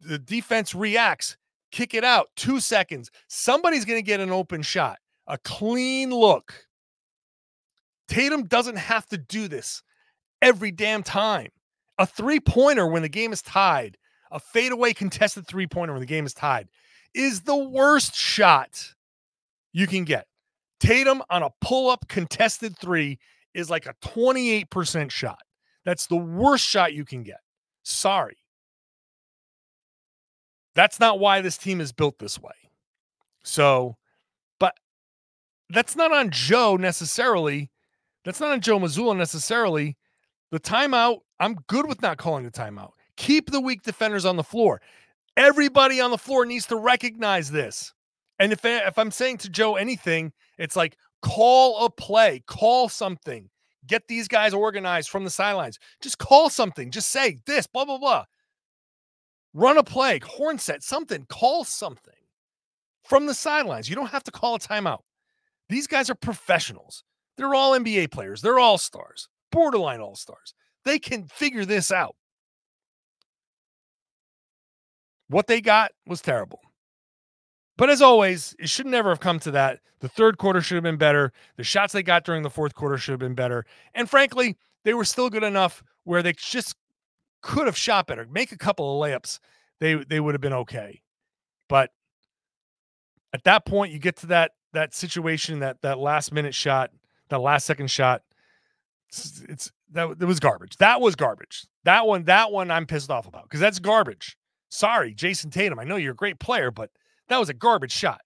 The 0.02 0.20
defense 0.20 0.74
reacts, 0.74 1.38
kick 1.72 1.94
it 1.94 2.04
out, 2.04 2.30
two 2.36 2.60
seconds. 2.60 3.12
Somebody's 3.28 3.86
going 3.86 4.00
to 4.00 4.06
get 4.06 4.20
an 4.20 4.32
open 4.32 4.62
shot, 4.62 4.98
a 5.28 5.38
clean 5.38 6.10
look. 6.12 6.54
Tatum 8.08 8.46
doesn't 8.46 8.78
have 8.78 9.06
to 9.08 9.18
do 9.18 9.48
this 9.48 9.82
every 10.42 10.72
damn 10.72 11.04
time. 11.04 11.50
A 11.98 12.06
three 12.06 12.40
pointer 12.40 12.88
when 12.88 13.02
the 13.02 13.10
game 13.10 13.32
is 13.32 13.42
tied, 13.42 13.98
a 14.32 14.40
fadeaway 14.40 14.94
contested 14.94 15.48
three 15.48 15.68
pointer 15.68 15.94
when 15.94 16.02
the 16.02 16.06
game 16.06 16.26
is 16.26 16.34
tied, 16.34 16.68
is 17.14 17.42
the 17.42 17.56
worst 17.56 18.16
shot 18.16 18.94
you 19.72 19.88
can 19.88 20.04
get. 20.04 20.28
Tatum 20.80 21.24
on 21.30 21.44
a 21.44 21.50
pull 21.62 21.90
up 21.90 22.08
contested 22.08 22.78
three 22.78 23.18
is 23.54 23.70
like 23.70 23.86
a 23.86 23.94
28% 24.04 25.10
shot. 25.10 25.40
That's 25.86 26.08
the 26.08 26.18
worst 26.18 26.66
shot 26.66 26.94
you 26.94 27.06
can 27.06 27.24
get. 27.24 27.40
Sorry. 27.84 28.38
That's 30.76 31.00
not 31.00 31.20
why 31.20 31.42
this 31.42 31.58
team 31.58 31.80
is 31.80 31.94
built 31.94 32.20
this 32.20 32.40
way. 32.40 32.52
So, 33.44 33.96
but 34.60 34.76
that's 35.70 35.96
not 35.96 36.12
on 36.12 36.32
Joe 36.32 36.76
necessarily. 36.76 37.72
That's 38.26 38.40
not 38.40 38.52
on 38.52 38.62
Joe 38.62 38.80
Mazzulla 38.80 39.16
necessarily. 39.16 39.98
The 40.52 40.60
timeout, 40.60 41.20
I'm 41.40 41.56
good 41.68 41.88
with 41.88 42.02
not 42.02 42.18
calling 42.18 42.46
the 42.46 42.52
timeout. 42.52 42.92
Keep 43.18 43.52
the 43.52 43.62
weak 43.62 43.84
defenders 43.84 44.26
on 44.26 44.36
the 44.36 44.44
floor. 44.44 44.82
Everybody 45.38 46.00
on 46.00 46.12
the 46.12 46.18
floor 46.18 46.46
needs 46.46 46.66
to 46.68 46.78
recognize 46.78 47.52
this. 47.52 47.94
And 48.40 48.52
if 48.52 48.64
eh, 48.66 48.82
if 48.86 48.98
I'm 48.98 49.12
saying 49.12 49.38
to 49.40 49.50
Joe 49.50 49.76
anything, 49.76 50.34
it's 50.58 50.76
like 50.76 50.98
call 51.22 51.86
a 51.86 51.90
play, 51.90 52.44
call 52.48 52.90
something, 52.90 53.50
get 53.88 54.08
these 54.08 54.28
guys 54.28 54.54
organized 54.54 55.10
from 55.10 55.24
the 55.24 55.30
sidelines. 55.30 55.80
Just 56.02 56.18
call 56.18 56.50
something. 56.50 56.92
Just 56.92 57.10
say 57.10 57.38
this, 57.46 57.68
blah 57.68 57.86
blah 57.86 57.98
blah. 57.98 58.26
Run 59.54 59.78
a 59.78 59.84
play, 59.84 60.20
horn 60.24 60.58
set, 60.58 60.84
something. 60.84 61.26
Call 61.30 61.64
something 61.64 62.14
from 63.04 63.26
the 63.26 63.34
sidelines. 63.34 63.90
You 63.90 63.96
don't 63.96 64.08
have 64.08 64.24
to 64.26 64.32
call 64.32 64.56
a 64.56 64.60
timeout. 64.60 65.02
These 65.70 65.88
guys 65.88 66.10
are 66.10 66.16
professionals. 66.16 67.04
They're 67.38 67.56
all 67.56 67.78
NBA 67.78 68.12
players. 68.12 68.42
They're 68.42 68.60
all 68.60 68.78
stars, 68.78 69.30
borderline 69.52 70.00
all 70.00 70.16
stars. 70.16 70.54
They 70.86 71.00
can 71.00 71.26
figure 71.26 71.66
this 71.66 71.92
out. 71.92 72.16
What 75.28 75.48
they 75.48 75.60
got 75.60 75.92
was 76.06 76.22
terrible. 76.22 76.62
But 77.78 77.90
as 77.90 78.02
always, 78.02 78.56
it 78.60 78.70
should 78.70 78.86
never 78.86 79.10
have 79.10 79.20
come 79.20 79.40
to 79.40 79.52
that. 79.52 79.80
The 80.00 80.08
third 80.08 80.38
quarter 80.38 80.62
should 80.62 80.76
have 80.76 80.84
been 80.84 80.98
better. 80.98 81.34
The 81.58 81.64
shots 81.64 81.94
they 81.94 82.04
got 82.04 82.24
during 82.24 82.44
the 82.44 82.50
fourth 82.50 82.76
quarter 82.76 82.98
should 82.98 83.12
have 83.12 83.20
been 83.20 83.36
better. 83.36 83.66
And 83.94 84.10
frankly, 84.10 84.56
they 84.84 84.94
were 84.94 85.04
still 85.04 85.30
good 85.30 85.44
enough 85.44 85.84
where 86.04 86.22
they 86.22 86.34
just 86.34 86.76
could 87.42 87.66
have 87.66 87.78
shot 87.78 88.08
better. 88.08 88.28
Make 88.30 88.52
a 88.52 88.58
couple 88.58 89.02
of 89.02 89.10
layups. 89.10 89.40
They 89.80 89.96
they 89.96 90.20
would 90.20 90.36
have 90.36 90.42
been 90.42 90.54
okay. 90.54 91.02
But 91.68 91.92
at 93.34 93.44
that 93.44 93.66
point, 93.66 93.92
you 93.92 94.00
get 94.00 94.18
to 94.18 94.28
that 94.28 94.52
that 94.74 94.94
situation, 94.94 95.60
that 95.60 95.82
that 95.82 95.98
last 95.98 96.32
minute 96.32 96.56
shot, 96.56 96.92
that 97.30 97.42
last 97.42 97.66
second 97.66 97.90
shot. 97.90 98.22
It's, 99.10 99.42
it's 99.50 99.72
that 99.92 100.18
it 100.20 100.26
was 100.26 100.40
garbage. 100.40 100.78
That 100.78 101.02
was 101.02 101.16
garbage. 101.16 101.68
That 101.84 102.08
one, 102.08 102.24
that 102.26 102.52
one 102.52 102.72
I'm 102.72 102.86
pissed 102.86 103.10
off 103.10 103.28
about 103.28 103.44
because 103.44 103.60
that's 103.60 103.80
garbage. 103.80 104.38
Sorry, 104.70 105.14
Jayson 105.14 105.52
Tatum. 105.52 105.80
I 105.80 105.84
know 105.84 105.96
you're 105.96 106.14
a 106.14 106.16
great 106.16 106.40
player, 106.40 106.72
but 106.72 106.90
that 107.30 107.38
was 107.38 107.50
a 107.50 107.54
garbage 107.54 107.92
shot. 107.92 108.22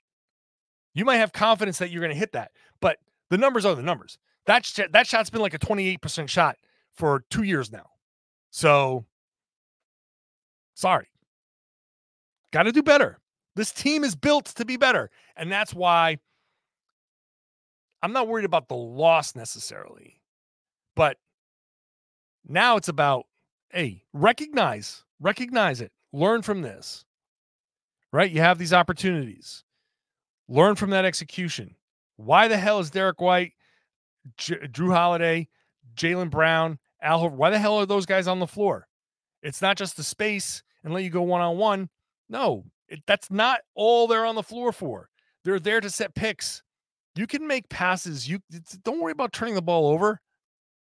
You 0.94 1.06
might 1.06 1.18
have 1.18 1.32
confidence 1.32 1.78
that 1.80 1.92
you're 1.92 2.02
going 2.02 2.14
to 2.14 2.20
hit 2.20 2.32
that, 2.34 2.52
but 2.82 2.98
the 3.30 3.38
numbers 3.38 3.66
are 3.66 3.76
the 3.76 3.84
numbers. 3.84 4.18
That 4.46 4.66
sh- 4.66 4.80
that 4.92 5.08
shot's 5.08 5.30
been 5.30 5.42
like 5.42 5.54
a 5.54 5.60
28% 5.60 6.28
shot 6.30 6.58
for 6.94 7.24
2 7.30 7.44
years 7.44 7.72
now. 7.72 7.86
So 8.50 9.06
sorry. 10.74 11.08
Got 12.52 12.64
to 12.64 12.72
do 12.72 12.82
better. 12.82 13.20
This 13.56 13.72
team 13.72 14.04
is 14.04 14.16
built 14.16 14.46
to 14.46 14.66
be 14.66 14.78
better, 14.78 15.12
and 15.36 15.52
that's 15.52 15.74
why 15.74 16.18
I'm 18.02 18.14
not 18.14 18.28
worried 18.28 18.46
about 18.46 18.70
the 18.70 18.76
loss 18.76 19.36
necessarily. 19.36 20.22
But 20.96 21.18
now 22.50 22.76
it's 22.76 22.90
about 22.90 23.26
hey, 23.70 24.04
recognize, 24.12 25.06
recognize 25.22 25.80
it. 25.80 25.92
Learn 26.12 26.42
from 26.42 26.62
this 26.62 27.06
right? 28.12 28.32
You 28.32 28.42
have 28.42 28.58
these 28.58 28.74
opportunities. 28.74 29.64
Learn 30.48 30.76
from 30.76 30.90
that 30.92 31.06
execution. 31.06 31.76
Why 32.18 32.48
the 32.48 32.58
hell 32.58 32.80
is 32.80 32.90
Derek 32.90 33.22
White, 33.22 33.54
J- 34.38 34.68
Jrue 34.68 34.94
Holiday, 34.94 35.48
Jaylen 35.96 36.30
Brown, 36.30 36.80
Al 37.02 37.30
why 37.30 37.50
the 37.50 37.60
hell 37.60 37.78
are 37.78 37.86
those 37.86 38.06
guys 38.06 38.28
on 38.28 38.40
the 38.40 38.48
floor? 38.48 38.88
It's 39.42 39.62
not 39.62 39.78
just 39.78 39.96
the 39.96 40.04
space 40.04 40.64
and 40.84 40.94
let 40.94 41.04
you 41.04 41.10
go 41.10 41.22
one 41.22 41.42
on 41.42 41.58
one. 41.58 41.90
No, 42.28 42.66
it, 42.88 43.00
that's 43.08 43.32
not 43.32 43.62
all 43.76 44.08
they're 44.08 44.26
on 44.26 44.36
the 44.36 44.44
floor 44.44 44.72
for. 44.72 45.10
They're 45.44 45.60
there 45.60 45.80
to 45.80 45.90
set 45.90 46.16
picks. 46.16 46.62
You 47.16 47.28
can 47.28 47.48
make 47.48 47.70
passes. 47.70 48.28
You 48.28 48.40
don't 48.84 49.02
worry 49.02 49.12
about 49.12 49.34
turning 49.34 49.56
the 49.56 49.62
ball 49.62 49.88
over. 49.88 50.22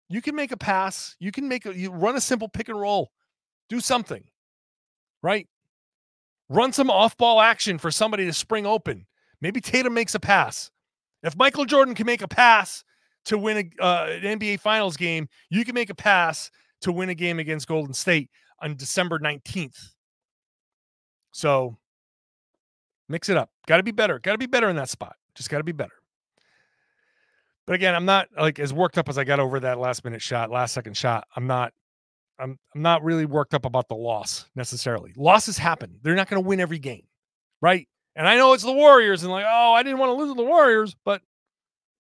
You 0.10 0.22
can 0.22 0.36
make 0.36 0.52
a 0.52 0.58
pass. 0.58 1.16
You 1.20 1.32
can 1.32 1.48
make 1.48 1.66
a 1.66 1.76
you 1.76 1.92
run 1.92 2.16
a 2.16 2.22
simple 2.22 2.48
pick 2.48 2.70
and 2.70 2.80
roll. 2.80 3.12
Do 3.70 3.80
something. 3.80 4.24
Right? 5.22 5.48
Run 6.50 6.72
some 6.72 6.92
off 6.92 7.18
ball 7.18 7.42
action 7.42 7.78
for 7.78 7.90
somebody 7.90 8.26
to 8.26 8.34
spring 8.34 8.66
open. 8.66 9.08
Maybe 9.42 9.60
Tatum 9.60 9.94
makes 9.94 10.14
a 10.14 10.20
pass. 10.20 10.70
If 11.24 11.36
Michael 11.36 11.66
Jordan 11.66 11.96
can 11.96 12.06
make 12.06 12.22
a 12.22 12.28
pass 12.28 12.84
to 13.26 13.38
win 13.38 13.72
a, 13.80 13.84
uh, 13.84 14.06
an 14.10 14.40
NBA 14.40 14.60
Finals 14.60 14.96
game, 14.96 15.28
you 15.50 15.66
can 15.66 15.74
make 15.74 15.90
a 15.90 15.96
pass 15.96 16.52
to 16.82 16.92
win 16.92 17.10
a 17.10 17.16
game 17.16 17.40
against 17.40 17.68
Golden 17.68 17.94
State 17.94 18.30
on 18.62 18.76
December 18.76 19.18
19th. 19.18 19.94
So 21.32 21.78
mix 23.10 23.30
it 23.30 23.38
up. 23.38 23.50
Got 23.68 23.78
to 23.78 23.84
be 23.84 23.92
better. 23.92 24.20
Got 24.20 24.34
to 24.34 24.38
be 24.38 24.46
better 24.46 24.70
in 24.70 24.76
that 24.76 24.90
spot. 24.90 25.16
Just 25.34 25.50
got 25.50 25.58
to 25.58 25.64
be 25.64 25.72
better. 25.72 25.94
But 27.68 27.74
again, 27.74 27.96
I'm 27.96 28.06
not 28.06 28.30
like 28.38 28.60
as 28.60 28.74
worked 28.74 28.98
up 28.98 29.10
as 29.10 29.18
I 29.18 29.24
got 29.24 29.40
over 29.40 29.60
that 29.62 29.80
last 29.80 30.04
minute 30.04 30.22
shot, 30.22 30.52
last 30.52 30.74
second 30.74 30.96
shot. 30.96 31.28
I'm 31.36 31.48
not 31.48 31.74
I'm 32.40 32.60
I'm 32.74 32.82
not 32.82 33.04
really 33.04 33.26
worked 33.26 33.54
up 33.54 33.66
about 33.66 33.88
the 33.88 33.96
loss 33.96 34.46
necessarily. 34.56 35.14
Losses 35.16 35.58
happen. 35.58 36.00
They're 36.02 36.16
not 36.16 36.30
going 36.30 36.42
to 36.42 36.48
win 36.48 36.60
every 36.60 36.80
game, 36.80 37.04
right? 37.62 37.88
And 38.16 38.28
I 38.28 38.38
know 38.38 38.54
it's 38.54 38.64
the 38.64 38.72
Warriors, 38.72 39.24
and 39.24 39.32
like, 39.32 39.46
oh, 39.48 39.74
I 39.74 39.84
didn't 39.84 40.00
want 40.00 40.10
to 40.10 40.14
lose 40.14 40.32
to 40.32 40.36
the 40.36 40.48
Warriors, 40.48 40.96
but 41.04 41.22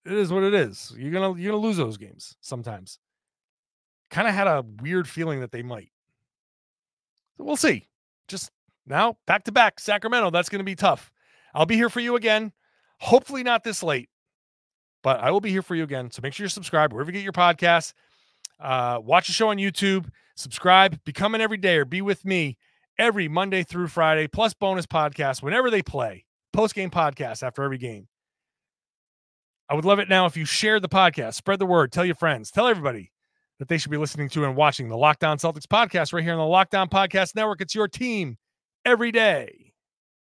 it 0.05 0.13
is 0.13 0.32
what 0.32 0.43
it 0.43 0.53
is. 0.53 0.93
You're 0.97 1.11
gonna 1.11 1.39
you're 1.39 1.51
gonna 1.51 1.63
lose 1.63 1.78
those 1.78 1.97
games 1.97 2.36
sometimes. 2.41 2.99
Kind 4.11 4.28
of 4.28 4.34
had 4.34 4.47
a 4.47 4.63
weird 4.82 5.09
feeling 5.09 5.41
that 5.41 5.51
they 5.51 5.63
might. 5.63 5.91
So 7.38 7.43
we'll 7.43 7.57
see. 7.57 7.88
Just 8.28 8.51
now, 8.86 9.18
back 9.26 9.43
to 9.45 9.51
back, 9.51 9.80
Sacramento. 9.80 10.30
That's 10.30 10.49
going 10.49 10.59
to 10.59 10.63
be 10.66 10.76
tough. 10.76 11.11
I'll 11.53 11.66
be 11.66 11.76
here 11.76 11.89
for 11.89 11.99
you 11.99 12.16
again. 12.16 12.53
Hopefully 12.99 13.43
not 13.43 13.63
this 13.63 13.84
late, 13.84 14.09
but 15.06 15.20
I 15.20 15.30
will 15.30 15.39
be 15.39 15.51
here 15.51 15.62
for 15.62 15.76
you 15.76 15.84
again. 15.84 16.10
So 16.10 16.22
make 16.24 16.34
sure 16.34 16.45
you 16.45 16.49
subscribe 16.49 16.91
wherever 16.91 17.12
you 17.12 17.14
get 17.14 17.24
your 17.24 17.32
podcasts. 17.32 17.93
Uh, 18.60 18.99
watch 19.03 19.28
the 19.28 19.34
show 19.34 19.49
on 19.49 19.58
YouTube 19.58 20.08
subscribe, 20.36 20.99
become 21.06 21.36
an 21.36 21.41
everydayer, 21.41 21.88
be 21.88 22.01
with 22.01 22.26
me, 22.26 22.58
every 22.97 23.28
Monday 23.28 23.64
through 23.64 23.88
Friday, 23.88 24.28
plus 24.28 24.53
bonus 24.53 24.88
podcasts 24.88 25.43
whenever 25.43 25.70
they 25.70 25.82
play, 25.82 26.26
post 26.53 26.74
game 26.74 26.89
podcasts 26.89 27.43
after 27.43 27.64
every 27.64 27.78
game. 27.78 28.08
I 29.70 29.76
would 29.76 29.86
love 29.86 29.99
it 29.99 30.10
now 30.10 30.26
if 30.26 30.36
you 30.36 30.43
share 30.43 30.80
the 30.80 30.89
podcast, 30.89 31.36
spread 31.36 31.60
the 31.60 31.66
word, 31.68 31.91
tell 31.91 32.03
your 32.03 32.16
friends, 32.16 32.49
tell 32.49 32.68
everybody 32.68 33.12
that 33.60 33.68
they 33.68 33.78
should 33.78 33.91
be 33.91 33.97
listening 33.97 34.28
to 34.30 34.43
and 34.43 34.56
watching 34.56 34.89
the 34.89 34.97
Locked 34.97 35.24
On 35.24 35.38
Celtics 35.38 35.68
podcast 35.68 36.14
right 36.14 36.24
here 36.24 36.34
on 36.34 36.39
the 36.39 36.45
Locked 36.45 36.76
On 36.76 36.89
Podcast 36.89 37.36
Network. 37.36 37.62
It's 37.62 37.76
your 37.76 37.88
team 37.88 38.38
every 38.84 39.12
day. 39.12 39.64